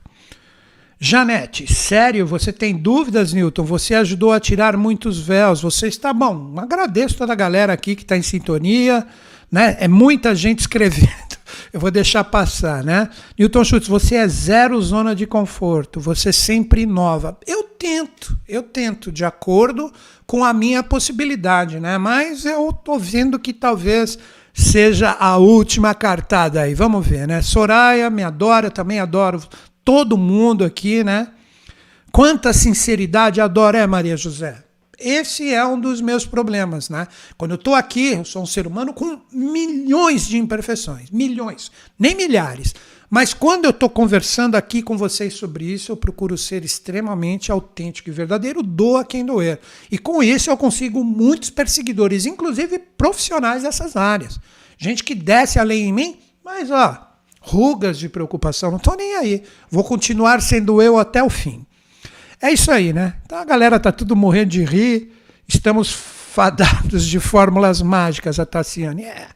[1.00, 3.66] Janete, sério, você tem dúvidas, Newton?
[3.66, 5.62] Você ajudou a tirar muitos véus.
[5.62, 6.54] Você está bom.
[6.58, 9.06] Agradeço toda a galera aqui que está em sintonia.
[9.52, 9.76] Né?
[9.82, 11.12] É muita gente escrevendo.
[11.74, 13.10] Eu vou deixar passar, né?
[13.38, 16.00] Newton Schultz, você é zero zona de conforto.
[16.00, 17.38] Você sempre inova.
[17.46, 19.92] Eu tento, eu tento, de acordo
[20.26, 21.98] com a minha possibilidade, né?
[21.98, 24.18] Mas eu estou vendo que talvez
[24.54, 26.74] seja a última cartada aí.
[26.74, 27.42] Vamos ver, né?
[27.42, 29.42] Soraya me adora, também adoro
[29.84, 31.30] todo mundo aqui, né?
[32.12, 34.64] Quanta sinceridade adoro, é, Maria José?
[35.00, 37.08] Esse é um dos meus problemas, né?
[37.36, 42.16] Quando eu estou aqui, eu sou um ser humano com milhões de imperfeições, milhões, nem
[42.16, 42.74] milhares.
[43.14, 48.10] Mas quando eu estou conversando aqui com vocês sobre isso, eu procuro ser extremamente autêntico
[48.10, 49.60] e verdadeiro, doa quem doer.
[49.92, 54.40] E com isso eu consigo muitos perseguidores, inclusive profissionais dessas áreas.
[54.80, 57.08] Gente que desce além em mim, mas ó,
[57.40, 59.44] rugas de preocupação, não estou nem aí.
[59.70, 61.68] Vou continuar sendo eu até o fim.
[62.42, 63.18] É isso aí, né?
[63.28, 65.12] Então a galera tá tudo morrendo de rir.
[65.48, 69.04] Estamos fadados de fórmulas mágicas, a Tassiane.
[69.04, 69.28] É,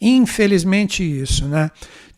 [0.00, 1.70] infelizmente isso, né?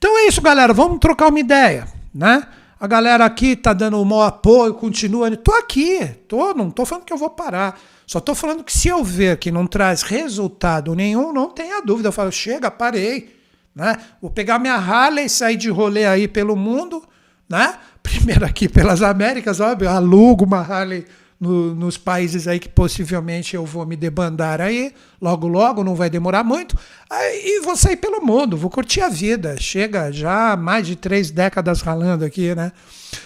[0.04, 0.74] Então é isso, galera.
[0.74, 2.46] Vamos trocar uma ideia, né?
[2.78, 5.34] A galera aqui tá dando o maior apoio, continua.
[5.34, 7.80] Tô aqui, tô, não tô falando que eu vou parar.
[8.06, 12.08] Só tô falando que se eu ver que não traz resultado nenhum, não tenha dúvida.
[12.08, 13.34] Eu falo, chega, parei.
[13.74, 13.96] Né?
[14.20, 17.02] Vou pegar minha Harley, sair de rolê aí pelo mundo,
[17.48, 17.76] né?
[18.04, 21.06] Primeiro aqui pelas Américas, óbvio, alugo uma Harley
[21.44, 26.08] no, nos países aí que possivelmente eu vou me debandar aí, logo, logo, não vai
[26.08, 26.74] demorar muito.
[27.10, 29.56] Aí, e vou sair pelo mundo, vou curtir a vida.
[29.60, 32.72] Chega já mais de três décadas ralando aqui, né?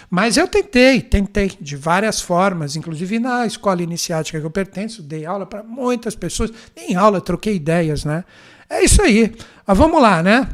[0.09, 5.25] Mas eu tentei, tentei de várias formas, inclusive na escola iniciática que eu pertenço, dei
[5.25, 8.25] aula para muitas pessoas, nem aula, troquei ideias, né?
[8.69, 9.33] É isso aí.
[9.65, 10.47] Mas vamos lá, né?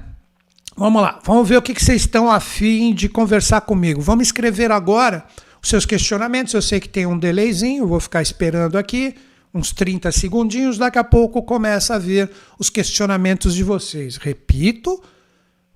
[0.78, 4.02] Vamos lá, vamos ver o que, que vocês estão afim de conversar comigo.
[4.02, 5.26] Vamos escrever agora
[5.66, 6.54] os seus questionamentos.
[6.54, 9.16] Eu sei que tem um delayzinho, vou ficar esperando aqui
[9.52, 14.18] uns 30 segundinhos, daqui a pouco começa a vir os questionamentos de vocês.
[14.18, 15.02] Repito,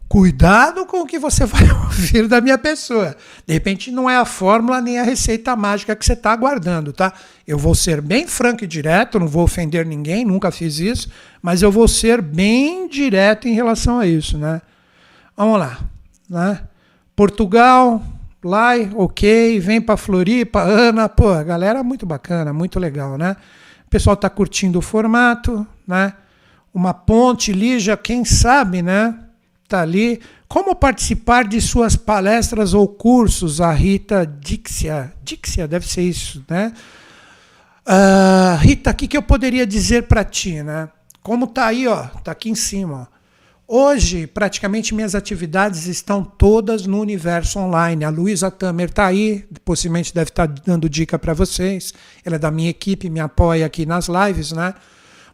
[0.08, 3.18] cuidado com o que você vai ouvir da minha pessoa.
[3.48, 7.12] De repente não é a fórmula nem a receita mágica que você está aguardando, tá?
[7.48, 11.10] Eu vou ser bem franco e direto, não vou ofender ninguém, nunca fiz isso,
[11.42, 14.62] mas eu vou ser bem direto em relação a isso, né?
[15.36, 15.80] Vamos lá,
[16.30, 16.62] né?
[17.16, 18.04] Portugal,
[18.44, 23.36] lá, ok, vem para Floripa, Ana, pô, a galera é muito bacana, muito legal, né?
[23.86, 26.14] O pessoal está curtindo o formato, né?
[26.74, 29.18] Uma ponte, Lígia, quem sabe, né?
[29.68, 30.22] Tá ali.
[30.48, 33.62] Como participar de suas palestras ou cursos?
[33.62, 36.74] A Rita Dixia, Dixia deve ser isso, né?
[37.88, 40.90] Uh, Rita, o que, que eu poderia dizer para ti, né?
[41.22, 43.19] Como tá aí, ó, tá aqui em cima, ó.
[43.72, 48.04] Hoje, praticamente minhas atividades estão todas no universo online.
[48.04, 51.94] A Luísa Tamer está aí, possivelmente deve estar tá dando dica para vocês.
[52.26, 54.74] Ela é da minha equipe, me apoia aqui nas lives, né?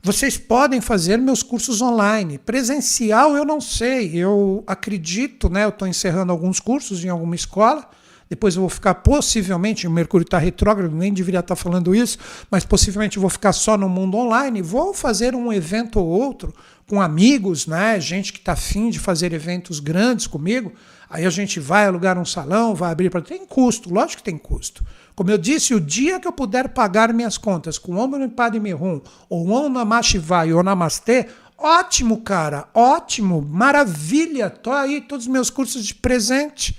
[0.04, 2.38] Vocês podem fazer meus cursos online.
[2.38, 4.14] Presencial eu não sei.
[4.14, 5.64] Eu acredito, né?
[5.64, 7.90] Eu estou encerrando alguns cursos em alguma escola.
[8.30, 12.18] Depois eu vou ficar possivelmente, o Mercúrio está retrógrado, nem deveria estar tá falando isso,
[12.50, 14.62] mas possivelmente vou ficar só no mundo online.
[14.62, 16.54] Vou fazer um evento ou outro
[16.88, 18.00] com amigos, né?
[18.00, 20.74] Gente que está afim de fazer eventos grandes comigo.
[21.10, 23.22] Aí a gente vai alugar um salão, vai abrir para.
[23.22, 24.84] Tem custo, lógico que tem custo.
[25.16, 29.02] Como eu disse, o dia que eu puder pagar minhas contas com Om Padme Hum,
[29.30, 34.50] ou Om Namah Shivaya ou Namastê, ótimo, cara, ótimo, maravilha.
[34.50, 36.78] Tô aí todos os meus cursos de presente.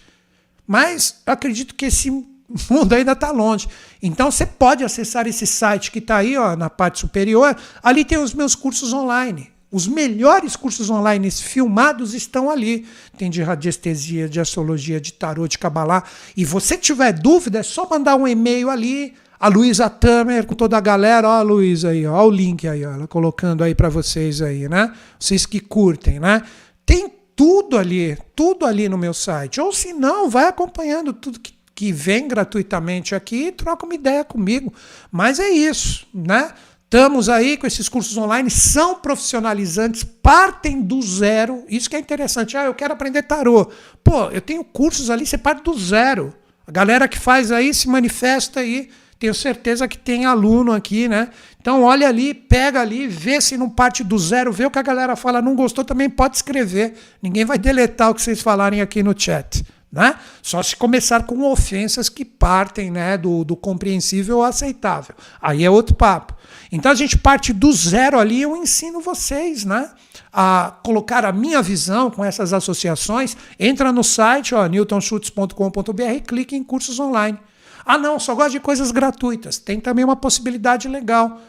[0.66, 3.68] Mas eu acredito que esse mundo ainda está longe.
[4.02, 7.56] Então você pode acessar esse site que está aí ó, na parte superior.
[7.82, 9.50] Ali tem os meus cursos online.
[9.70, 12.86] Os melhores cursos online filmados estão ali.
[13.18, 16.04] Tem de radiestesia, de astrologia, de tarô, de cabalá.
[16.36, 19.14] E você tiver dúvida, é só mandar um e-mail ali.
[19.38, 22.66] A Luísa Tamer, com toda a galera, ó a Luísa aí, ó, ó o link
[22.66, 24.90] aí, ó, ela colocando aí para vocês aí, né?
[25.20, 26.40] Vocês que curtem, né?
[26.86, 29.60] Tem tudo ali, tudo ali no meu site.
[29.60, 34.24] Ou se não, vai acompanhando tudo que, que vem gratuitamente aqui e troca uma ideia
[34.24, 34.72] comigo.
[35.12, 36.52] Mas é isso, né?
[36.84, 41.64] Estamos aí com esses cursos online, são profissionalizantes, partem do zero.
[41.68, 42.56] Isso que é interessante.
[42.56, 43.70] Ah, eu quero aprender tarô.
[44.02, 46.32] Pô, eu tenho cursos ali, você parte do zero.
[46.66, 48.88] A galera que faz aí se manifesta aí.
[49.18, 51.30] Tenho certeza que tem aluno aqui, né?
[51.58, 54.82] Então olha ali, pega ali, vê se não parte do zero, vê o que a
[54.82, 55.40] galera fala.
[55.40, 56.94] Não gostou, também pode escrever.
[57.22, 59.64] Ninguém vai deletar o que vocês falarem aqui no chat.
[59.90, 60.14] Né?
[60.42, 65.14] Só se começar com ofensas que partem né, do, do compreensível ao aceitável.
[65.40, 66.34] Aí é outro papo.
[66.70, 69.90] Então a gente parte do zero ali, eu ensino vocês né,
[70.30, 73.34] a colocar a minha visão com essas associações.
[73.58, 77.38] Entra no site newtonschutz.com.br clique em cursos online.
[77.86, 79.58] Ah, não, só gosto de coisas gratuitas.
[79.58, 81.40] Tem também uma possibilidade legal.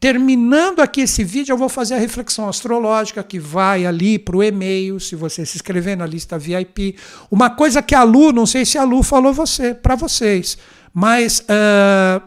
[0.00, 4.42] Terminando aqui esse vídeo, eu vou fazer a reflexão astrológica que vai ali para o
[4.42, 6.96] e-mail, se você se inscrever na lista VIP.
[7.30, 10.58] Uma coisa que a Lu, não sei se a Lu falou você, para vocês,
[10.92, 12.20] mas uh,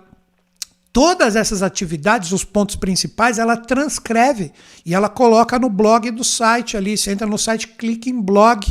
[0.94, 4.54] todas essas atividades, os pontos principais, ela transcreve
[4.86, 6.98] e ela coloca no blog do site ali.
[6.98, 8.66] Você entra no site, clica em blog,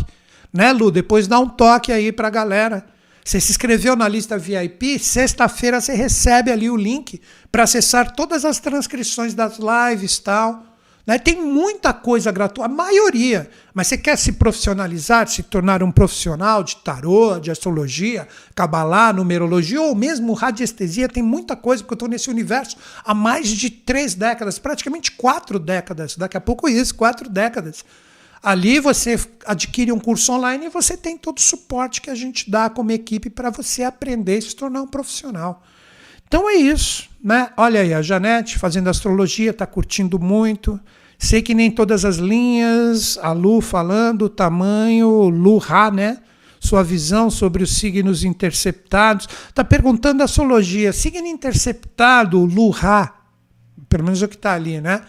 [0.52, 0.90] né, Lu?
[0.90, 2.95] Depois dá um toque aí para a galera.
[3.26, 7.20] Você se inscreveu na lista VIP, sexta-feira você recebe ali o link
[7.50, 10.64] para acessar todas as transcrições das lives tal.
[11.04, 11.18] Né?
[11.18, 13.50] Tem muita coisa gratuita, a maioria.
[13.74, 19.82] Mas você quer se profissionalizar, se tornar um profissional de tarô, de astrologia, cabalá, numerologia
[19.82, 24.14] ou mesmo radiestesia, tem muita coisa, porque eu estou nesse universo há mais de três
[24.14, 26.14] décadas, praticamente quatro décadas.
[26.14, 27.84] Daqui a pouco isso, quatro décadas.
[28.46, 32.48] Ali você adquire um curso online e você tem todo o suporte que a gente
[32.48, 35.64] dá como equipe para você aprender e se tornar um profissional.
[36.28, 37.50] Então é isso, né?
[37.56, 40.78] Olha aí, a Janete fazendo astrologia, está curtindo muito.
[41.18, 46.18] Sei que nem todas as linhas, a Lu falando, o tamanho, Lu Ra, né?
[46.60, 49.28] Sua visão sobre os signos interceptados.
[49.48, 53.12] Está perguntando a astrologia, signo interceptado, Lu Ra,
[53.88, 55.02] pelo menos é o que está ali, né?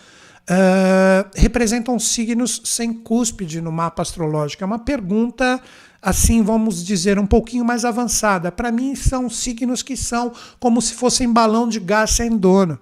[0.49, 4.63] Uh, representam signos sem cúspide no mapa astrológico?
[4.63, 5.61] É uma pergunta,
[6.01, 8.51] assim, vamos dizer, um pouquinho mais avançada.
[8.51, 12.79] Para mim, são signos que são como se fossem balão de gás sem dono.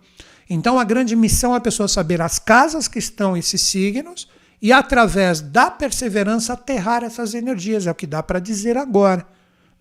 [0.49, 4.27] Então, a grande missão é a pessoa saber as casas que estão esses signos
[4.61, 7.87] e, através da perseverança, aterrar essas energias.
[7.87, 9.25] É o que dá para dizer agora.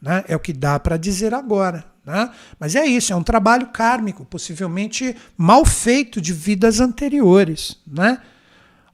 [0.05, 0.23] Né?
[0.29, 1.83] É o que dá para dizer agora.
[2.05, 2.31] Né?
[2.61, 7.79] Mas é isso, é um trabalho kármico, possivelmente mal feito de vidas anteriores.
[7.87, 8.19] Né?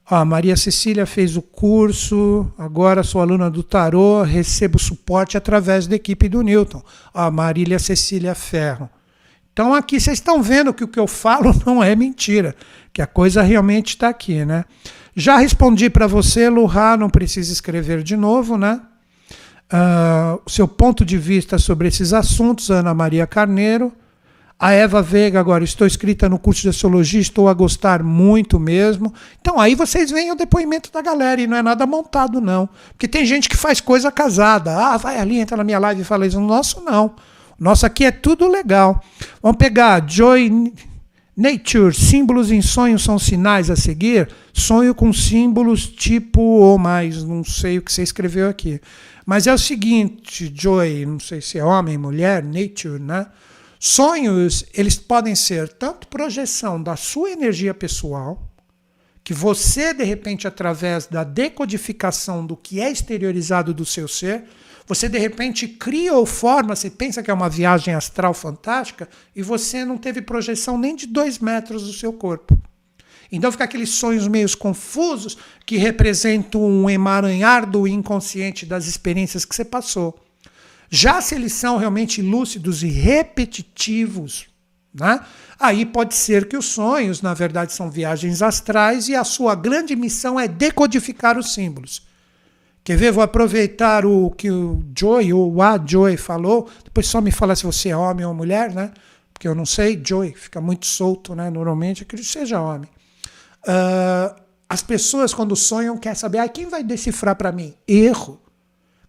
[0.05, 5.97] A Maria Cecília fez o curso, agora sou aluna do Tarô, recebo suporte através da
[5.97, 6.81] equipe do Newton.
[7.13, 8.89] A Marília Cecília Ferro.
[9.51, 12.55] Então aqui vocês estão vendo que o que eu falo não é mentira,
[12.93, 14.63] que a coisa realmente está aqui, né?
[15.13, 18.79] Já respondi para você, Luhá, não precisa escrever de novo, né?
[19.71, 23.93] Uh, seu ponto de vista sobre esses assuntos, Ana Maria Carneiro.
[24.59, 29.11] A Eva Veiga, agora, estou inscrita no curso de Astrologia, estou a gostar muito mesmo.
[29.39, 32.69] Então, aí vocês veem o depoimento da galera, e não é nada montado, não.
[32.89, 34.71] Porque tem gente que faz coisa casada.
[34.77, 36.39] Ah, vai ali, entra na minha live e fala isso.
[36.39, 37.15] Nosso, não.
[37.59, 39.03] Nosso aqui é tudo legal.
[39.41, 40.71] Vamos pegar Joy
[41.35, 44.29] Nature, símbolos em sonhos são sinais a seguir?
[44.53, 48.81] Sonho com símbolos tipo ou mais, não sei o que você escreveu aqui.
[49.25, 53.27] Mas é o seguinte, Joy, não sei se é homem, mulher, nature, né?
[53.79, 58.47] Sonhos, eles podem ser tanto projeção da sua energia pessoal,
[59.23, 64.43] que você, de repente, através da decodificação do que é exteriorizado do seu ser,
[64.87, 69.41] você de repente cria ou forma, você pensa que é uma viagem astral fantástica, e
[69.41, 72.57] você não teve projeção nem de dois metros do seu corpo.
[73.31, 79.55] Então fica aqueles sonhos meio confusos que representam um emaranhar do inconsciente das experiências que
[79.55, 80.19] você passou.
[80.89, 84.47] Já se eles são realmente lúcidos e repetitivos,
[84.93, 85.21] né?
[85.57, 89.95] aí pode ser que os sonhos, na verdade, são viagens astrais e a sua grande
[89.95, 92.05] missão é decodificar os símbolos.
[92.83, 93.11] Quer ver?
[93.11, 96.69] Vou aproveitar o que o Joy, ou a Joy falou.
[96.83, 98.91] Depois só me fala se você é homem ou mulher, né?
[99.33, 101.49] Porque eu não sei, Joy, fica muito solto, né?
[101.49, 102.89] Normalmente, que seja homem.
[103.67, 107.73] Uh, as pessoas, quando sonham, querem saber ah, quem vai decifrar para mim.
[107.87, 108.40] Erro.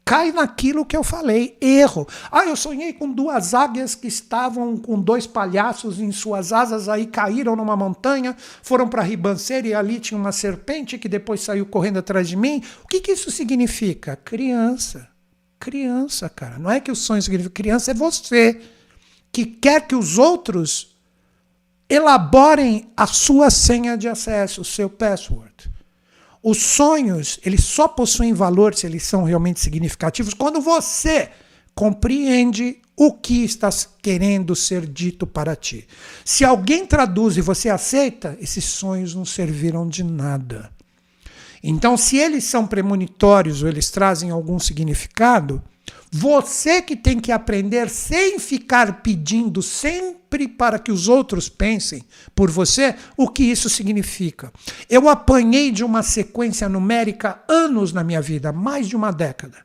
[0.04, 1.56] Cai naquilo que eu falei.
[1.60, 2.06] Erro.
[2.30, 7.06] Ah, eu sonhei com duas águias que estavam com dois palhaços em suas asas, aí
[7.06, 11.98] caíram numa montanha, foram para ribanceira e ali tinha uma serpente que depois saiu correndo
[11.98, 12.62] atrás de mim.
[12.84, 14.16] O que, que isso significa?
[14.16, 15.08] Criança.
[15.60, 16.58] Criança, cara.
[16.58, 18.60] Não é que o sonho significa criança, é você
[19.30, 20.94] que quer que os outros
[21.88, 25.71] elaborem a sua senha de acesso, o seu password.
[26.42, 31.30] Os sonhos, eles só possuem valor se eles são realmente significativos quando você
[31.74, 33.70] compreende o que está
[34.02, 35.86] querendo ser dito para ti.
[36.24, 40.70] Se alguém traduz e você aceita, esses sonhos não serviram de nada.
[41.62, 45.62] Então, se eles são premonitórios ou eles trazem algum significado,
[46.10, 49.62] você que tem que aprender sem ficar pedindo
[50.32, 52.02] sempre para que os outros pensem
[52.34, 54.50] por você o que isso significa.
[54.88, 59.58] Eu apanhei de uma sequência numérica anos na minha vida, mais de uma década.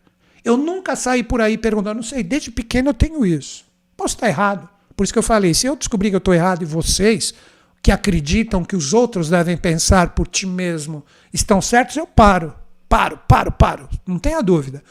[0.44, 3.66] Eu nunca saí por aí perguntando, não sei, desde pequeno eu tenho isso.
[3.96, 4.68] Posso estar errado.
[4.96, 7.34] Por isso que eu falei, se eu descobrir que eu estou errado e vocês
[7.82, 12.54] que acreditam que os outros devem pensar por ti mesmo estão certos, eu paro.
[12.90, 13.90] Paro, paro, paro.
[14.06, 14.84] Não tenha dúvida.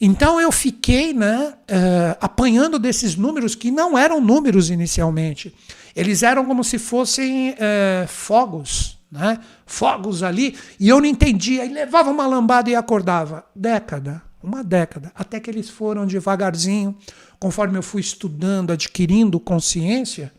[0.00, 5.54] Então eu fiquei né, uh, apanhando desses números que não eram números inicialmente.
[5.94, 9.38] Eles eram como se fossem uh, fogos, né?
[9.66, 11.64] fogos ali, e eu não entendia.
[11.64, 13.44] E levava uma lambada e acordava.
[13.54, 16.96] Década, uma década, até que eles foram devagarzinho,
[17.38, 20.32] conforme eu fui estudando, adquirindo consciência,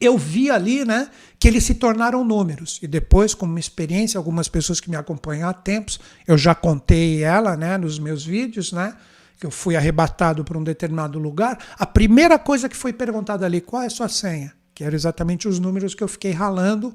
[0.00, 1.08] eu vi ali né,
[1.38, 2.78] que eles se tornaram números.
[2.82, 7.22] E depois, como uma experiência, algumas pessoas que me acompanham há tempos, eu já contei
[7.22, 8.94] ela né, nos meus vídeos, né,
[9.38, 11.58] que eu fui arrebatado para um determinado lugar.
[11.78, 14.52] A primeira coisa que foi perguntada ali, qual é a sua senha?
[14.74, 16.94] Que eram exatamente os números que eu fiquei ralando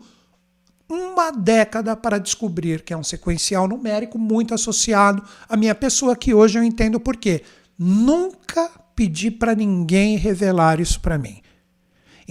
[0.90, 6.34] uma década para descobrir que é um sequencial numérico muito associado à minha pessoa, que
[6.34, 7.44] hoje eu entendo por quê.
[7.78, 11.42] Nunca pedi para ninguém revelar isso para mim.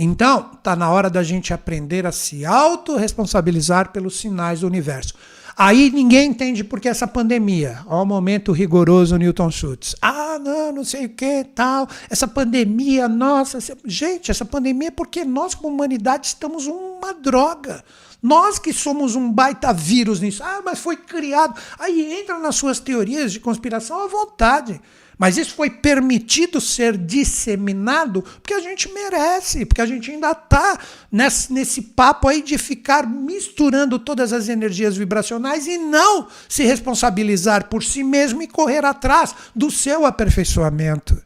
[0.01, 5.13] Então, está na hora da gente aprender a se autorresponsabilizar pelos sinais do universo.
[5.57, 7.81] Aí ninguém entende por que essa pandemia.
[7.85, 9.97] Olha o momento rigoroso Newton Schultz.
[10.01, 11.89] Ah, não, não sei o que, tal.
[12.09, 13.59] Essa pandemia, nossa.
[13.85, 17.83] Gente, essa pandemia é porque nós, como humanidade, estamos uma droga.
[18.23, 20.45] Nós que somos um baita vírus nisso.
[20.45, 21.61] Ah, mas foi criado.
[21.77, 24.81] Aí entra nas suas teorias de conspiração à vontade.
[25.19, 30.79] Mas isso foi permitido ser disseminado porque a gente merece, porque a gente ainda está
[31.11, 37.69] nesse, nesse papo aí de ficar misturando todas as energias vibracionais e não se responsabilizar
[37.69, 41.21] por si mesmo e correr atrás do seu aperfeiçoamento.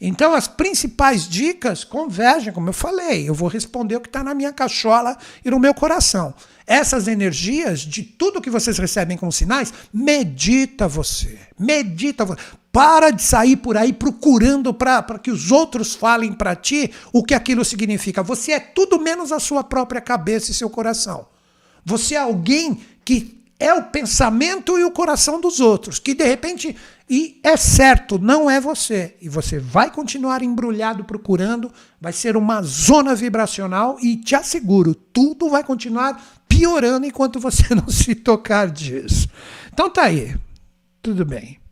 [0.00, 3.28] Então, as principais dicas convergem, como eu falei.
[3.28, 6.34] Eu vou responder o que está na minha cachola e no meu coração.
[6.66, 11.38] Essas energias, de tudo que vocês recebem com sinais, medita você.
[11.58, 12.40] Medita você.
[12.74, 17.32] Para de sair por aí procurando para que os outros falem para ti o que
[17.32, 18.20] aquilo significa.
[18.20, 21.24] Você é tudo menos a sua própria cabeça e seu coração.
[21.84, 26.74] Você é alguém que é o pensamento e o coração dos outros, que de repente,
[27.08, 29.14] e é certo, não é você.
[29.22, 31.70] E você vai continuar embrulhado procurando,
[32.00, 37.88] vai ser uma zona vibracional e te asseguro, tudo vai continuar piorando enquanto você não
[37.88, 39.28] se tocar disso.
[39.72, 40.34] Então tá aí.
[41.00, 41.63] Tudo bem.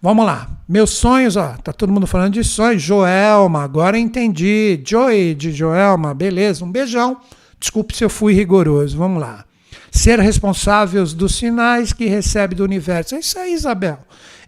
[0.00, 0.48] Vamos lá.
[0.68, 2.82] Meus sonhos, ó, tá todo mundo falando de sonhos.
[2.82, 4.80] Joelma, agora entendi.
[4.84, 6.64] Joey de Joelma, beleza.
[6.64, 7.18] Um beijão.
[7.58, 8.96] Desculpe se eu fui rigoroso.
[8.96, 9.44] Vamos lá.
[9.90, 13.14] Ser responsáveis dos sinais que recebe do universo.
[13.14, 13.98] É isso aí, Isabel.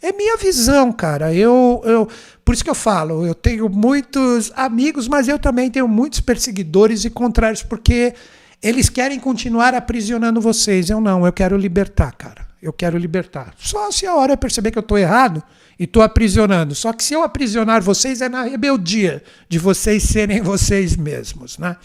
[0.02, 1.32] É minha visão, cara.
[1.32, 2.08] Eu, eu,
[2.44, 7.04] por isso que eu falo, eu tenho muitos amigos, mas eu também tenho muitos perseguidores
[7.04, 8.14] e contrários, porque
[8.62, 10.90] eles querem continuar aprisionando vocês.
[10.90, 13.54] Eu não, eu quero libertar, cara eu quero libertar.
[13.58, 15.42] Só se a hora perceber que eu estou errado
[15.78, 16.74] e estou aprisionando.
[16.74, 21.76] Só que se eu aprisionar vocês é na rebeldia de vocês serem vocês mesmos, né?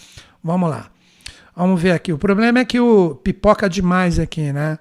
[0.43, 0.89] Vamos lá.
[1.55, 2.11] Vamos ver aqui.
[2.11, 4.79] O problema é que o pipoca demais aqui, né?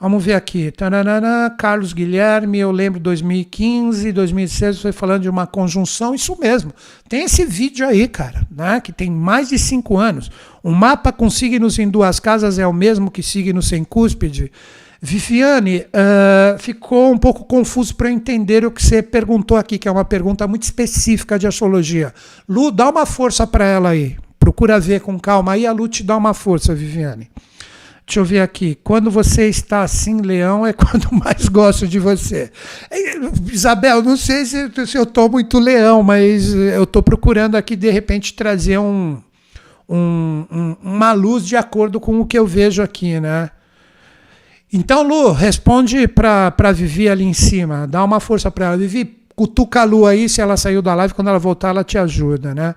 [0.00, 0.70] Vamos ver aqui.
[0.70, 6.72] Taranana, Carlos Guilherme, eu lembro 2015, 2016, foi falando de uma conjunção, isso mesmo.
[7.08, 10.30] Tem esse vídeo aí, cara, né, que tem mais de cinco anos.
[10.62, 14.52] O mapa com signos em duas casas é o mesmo que signo sem cúspide.
[15.00, 19.90] Viviane, uh, ficou um pouco confuso para entender o que você perguntou aqui, que é
[19.90, 22.12] uma pergunta muito específica de astrologia.
[22.48, 24.16] Lu, dá uma força para ela aí.
[24.40, 27.30] Procura ver com calma aí, a Lu te dá uma força, Viviane.
[28.04, 28.76] Deixa eu ver aqui.
[28.82, 32.50] Quando você está assim, leão, é quando mais gosto de você.
[33.52, 37.90] Isabel, não sei se, se eu estou muito leão, mas eu estou procurando aqui, de
[37.90, 39.18] repente, trazer um,
[39.88, 43.50] um, um, uma luz de acordo com o que eu vejo aqui, né?
[44.72, 47.86] Então, Lu, responde para Vivi ali em cima.
[47.86, 48.76] Dá uma força para ela.
[48.76, 51.96] Vivi, cutuca a Lu aí, se ela saiu da live, quando ela voltar, ela te
[51.96, 52.74] ajuda, né?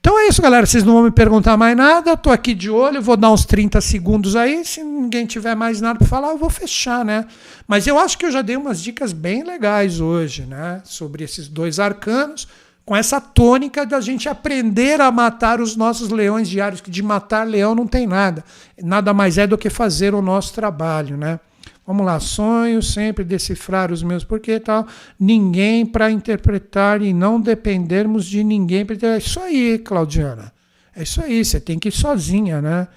[0.00, 0.64] Então é isso, galera.
[0.64, 2.12] Vocês não vão me perguntar mais nada.
[2.12, 4.64] Estou aqui de olho, vou dar uns 30 segundos aí.
[4.64, 7.26] Se ninguém tiver mais nada para falar, eu vou fechar, né?
[7.66, 10.80] Mas eu acho que eu já dei umas dicas bem legais hoje, né?
[10.84, 12.46] Sobre esses dois arcanos
[12.88, 17.46] com essa tônica da gente aprender a matar os nossos leões diários, que de matar
[17.46, 18.42] leão não tem nada.
[18.82, 21.38] Nada mais é do que fazer o nosso trabalho, né?
[21.86, 24.86] Vamos lá, sonho sempre decifrar os meus porquê e tal.
[25.20, 28.86] Ninguém para interpretar e não dependermos de ninguém.
[29.02, 30.50] É isso aí, Claudiana.
[30.96, 32.88] É isso aí, você tem que ir sozinha, né?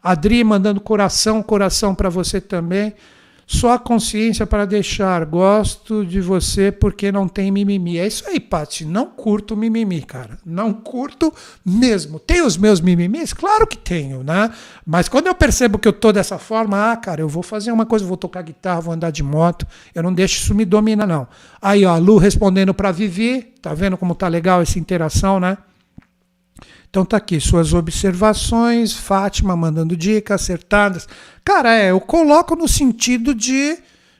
[0.00, 2.94] Adri mandando coração, coração para você também.
[3.52, 5.24] Só a consciência para deixar.
[5.24, 7.98] Gosto de você porque não tem mimimi.
[7.98, 8.84] É isso aí, Paty.
[8.84, 10.38] Não curto mimimi, cara.
[10.46, 11.34] Não curto
[11.66, 12.20] mesmo.
[12.20, 13.32] Tem os meus mimimis?
[13.32, 14.52] Claro que tenho, né?
[14.86, 17.84] Mas quando eu percebo que eu tô dessa forma, ah, cara, eu vou fazer uma
[17.84, 19.66] coisa, vou tocar guitarra, vou andar de moto.
[19.92, 21.26] Eu não deixo isso me dominar, não.
[21.60, 23.52] Aí, ó, Lu respondendo para Vivi.
[23.60, 25.58] Tá vendo como tá legal essa interação, né?
[26.90, 31.06] Então tá aqui, suas observações, Fátima mandando dicas acertadas.
[31.44, 33.78] Cara, é, eu coloco no sentido de,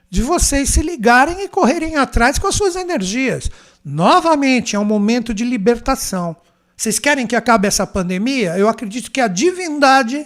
[0.08, 3.50] de vocês se ligarem e correrem atrás com as suas energias.
[3.84, 6.36] Novamente, é um momento de libertação.
[6.76, 8.56] Vocês querem que acabe essa pandemia?
[8.56, 10.24] Eu acredito que a divindade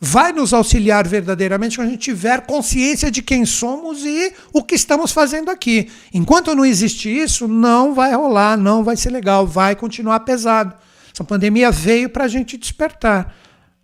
[0.00, 4.76] vai nos auxiliar verdadeiramente quando a gente tiver consciência de quem somos e o que
[4.76, 5.90] estamos fazendo aqui.
[6.14, 10.74] Enquanto não existe isso, não vai rolar, não vai ser legal, vai continuar pesado.
[11.12, 13.34] Essa pandemia veio para a gente despertar.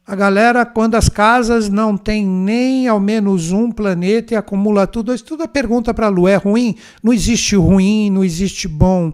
[0.07, 5.13] A galera, quando as casas não tem nem ao menos um planeta e acumula tudo,
[5.13, 6.27] isso tudo é pergunta para a Lu.
[6.27, 6.77] É ruim?
[7.03, 9.13] Não existe ruim, não existe bom.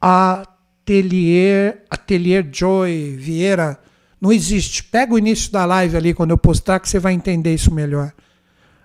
[0.00, 3.80] Atelier, Atelier Joy Vieira,
[4.20, 4.84] não existe.
[4.84, 8.12] Pega o início da live ali quando eu postar que você vai entender isso melhor.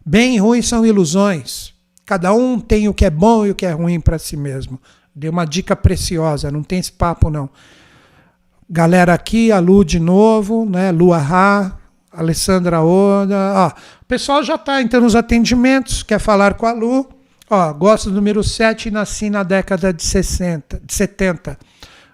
[0.04, 1.76] Bem e ruim são ilusões.
[2.06, 4.82] Cada um tem o que é bom e o que é ruim para si mesmo.
[5.16, 7.50] Dei uma dica preciosa, não tem esse papo não.
[8.68, 10.92] Galera aqui, a Lu de novo, né?
[10.92, 11.80] Lu Arra,
[12.12, 13.36] Alessandra Oda.
[13.56, 17.08] Ó, o pessoal já está entrando nos atendimentos, quer falar com a Lu.
[17.48, 21.60] Ó, gosto do número 7 e nasci na década de, 60, de 70.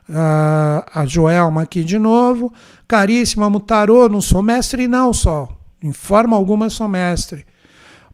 [0.09, 2.53] Uh, a Joelma aqui de novo.
[2.85, 5.57] Caríssima Mutarô, não sou mestre não, Sol.
[5.81, 7.45] Em forma alguma sou mestre.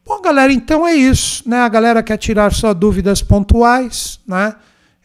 [0.06, 1.42] Bom, galera, então é isso.
[1.50, 1.58] Né?
[1.58, 4.56] A galera quer tirar só dúvidas pontuais, né?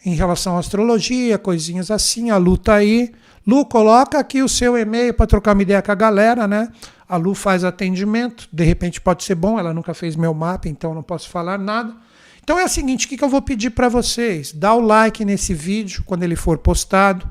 [0.05, 3.13] Em relação à astrologia, coisinhas assim, a Lu tá aí.
[3.47, 6.69] Lu, coloca aqui o seu e-mail para trocar uma ideia com a galera, né?
[7.09, 10.95] A Lu faz atendimento, de repente pode ser bom, ela nunca fez meu mapa, então
[10.95, 11.95] não posso falar nada.
[12.43, 14.53] Então é o seguinte, o que, eu vou pedir para vocês?
[14.53, 17.31] Dá o like nesse vídeo quando ele for postado.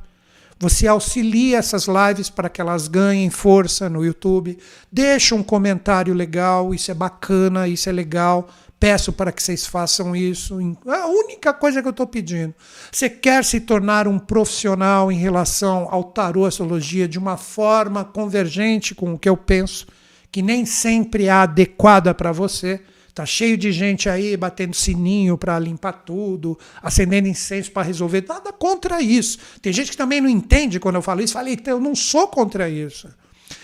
[0.58, 4.58] Você auxilia essas lives para que elas ganhem força no YouTube.
[4.92, 8.48] Deixa um comentário legal, isso é bacana, isso é legal.
[8.82, 10.60] Peço para que vocês façam isso.
[10.88, 12.52] É a única coisa que eu estou pedindo.
[12.92, 18.96] Você quer se tornar um profissional em relação ao tarô, astrologia, de uma forma convergente
[18.96, 19.86] com o que eu penso,
[20.32, 22.82] que nem sempre é adequada para você.
[23.14, 28.26] Tá cheio de gente aí batendo sininho para limpar tudo, acendendo incenso para resolver.
[28.28, 29.38] Nada contra isso.
[29.62, 31.34] Tem gente que também não entende quando eu falo isso.
[31.34, 33.08] Falei, então, eu não sou contra isso.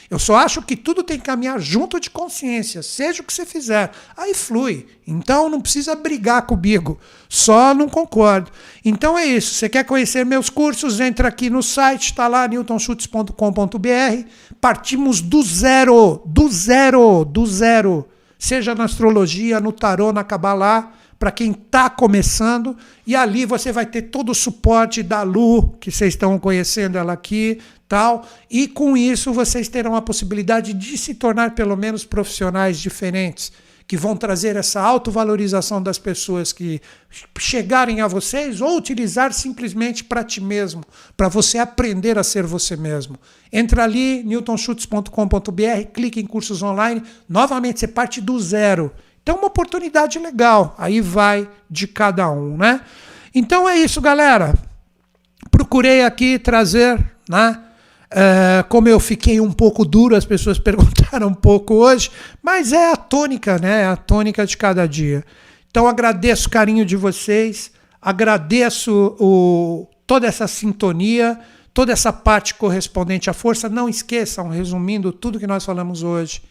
[0.09, 3.45] Eu só acho que tudo tem que caminhar junto de consciência, seja o que você
[3.45, 3.91] fizer.
[4.15, 4.85] Aí flui.
[5.05, 6.97] Então não precisa brigar comigo.
[7.27, 8.51] Só não concordo.
[8.85, 9.55] Então é isso.
[9.55, 10.99] Você quer conhecer meus cursos?
[10.99, 14.27] Entra aqui no site, está lá, newtonschutz.com.br.
[14.61, 21.31] Partimos do zero, do zero, do zero seja na astrologia, no tarô, na Kabbalah, para
[21.31, 22.77] quem está começando.
[23.05, 27.13] E ali você vai ter todo o suporte da Lu, que vocês estão conhecendo ela
[27.13, 28.27] aqui, tal.
[28.49, 33.51] E com isso vocês terão a possibilidade de se tornar pelo menos profissionais diferentes
[33.87, 36.81] que vão trazer essa autovalorização das pessoas que
[37.39, 40.83] chegarem a vocês ou utilizar simplesmente para ti mesmo,
[41.15, 43.17] para você aprender a ser você mesmo.
[43.51, 48.91] Entra ali, newtonschutz.com.br, clique em cursos online, novamente você parte do zero.
[49.23, 50.75] Então, uma oportunidade legal.
[50.77, 52.81] Aí vai de cada um, né?
[53.33, 54.53] Então é isso, galera.
[55.49, 56.97] Procurei aqui trazer,
[57.29, 57.61] né?
[58.09, 62.09] Uh, como eu fiquei um pouco duro, as pessoas perguntaram um pouco hoje,
[62.41, 63.81] mas é a tônica, né?
[63.81, 65.25] É a tônica de cada dia.
[65.69, 71.37] Então agradeço o carinho de vocês, agradeço o, toda essa sintonia,
[71.73, 73.67] toda essa parte correspondente à força.
[73.67, 76.41] Não esqueçam, resumindo tudo que nós falamos hoje,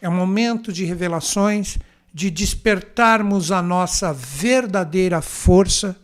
[0.00, 1.78] é um momento de revelações,
[2.12, 5.96] de despertarmos a nossa verdadeira força,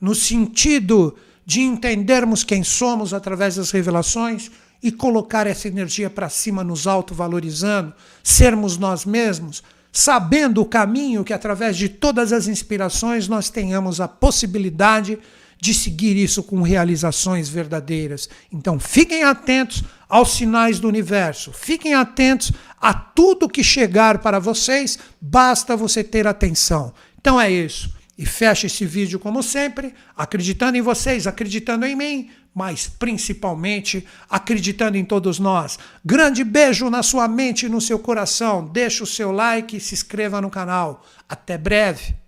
[0.00, 1.14] no sentido
[1.46, 4.50] de entendermos quem somos através das revelações
[4.82, 7.92] e colocar essa energia para cima, nos autovalorizando,
[8.22, 14.08] sermos nós mesmos, sabendo o caminho que através de todas as inspirações nós tenhamos a
[14.08, 15.18] possibilidade
[15.60, 18.28] de seguir isso com realizações verdadeiras.
[18.52, 24.98] Então fiquem atentos aos sinais do universo, fiquem atentos a tudo que chegar para vocês,
[25.18, 26.92] basta você ter atenção.
[27.18, 27.90] Então é isso.
[28.16, 34.96] E fecha esse vídeo como sempre, acreditando em vocês, acreditando em mim, mas principalmente acreditando
[34.96, 35.78] em todos nós.
[36.04, 38.64] Grande beijo na sua mente e no seu coração.
[38.64, 41.04] Deixa o seu like e se inscreva no canal.
[41.28, 42.23] Até breve.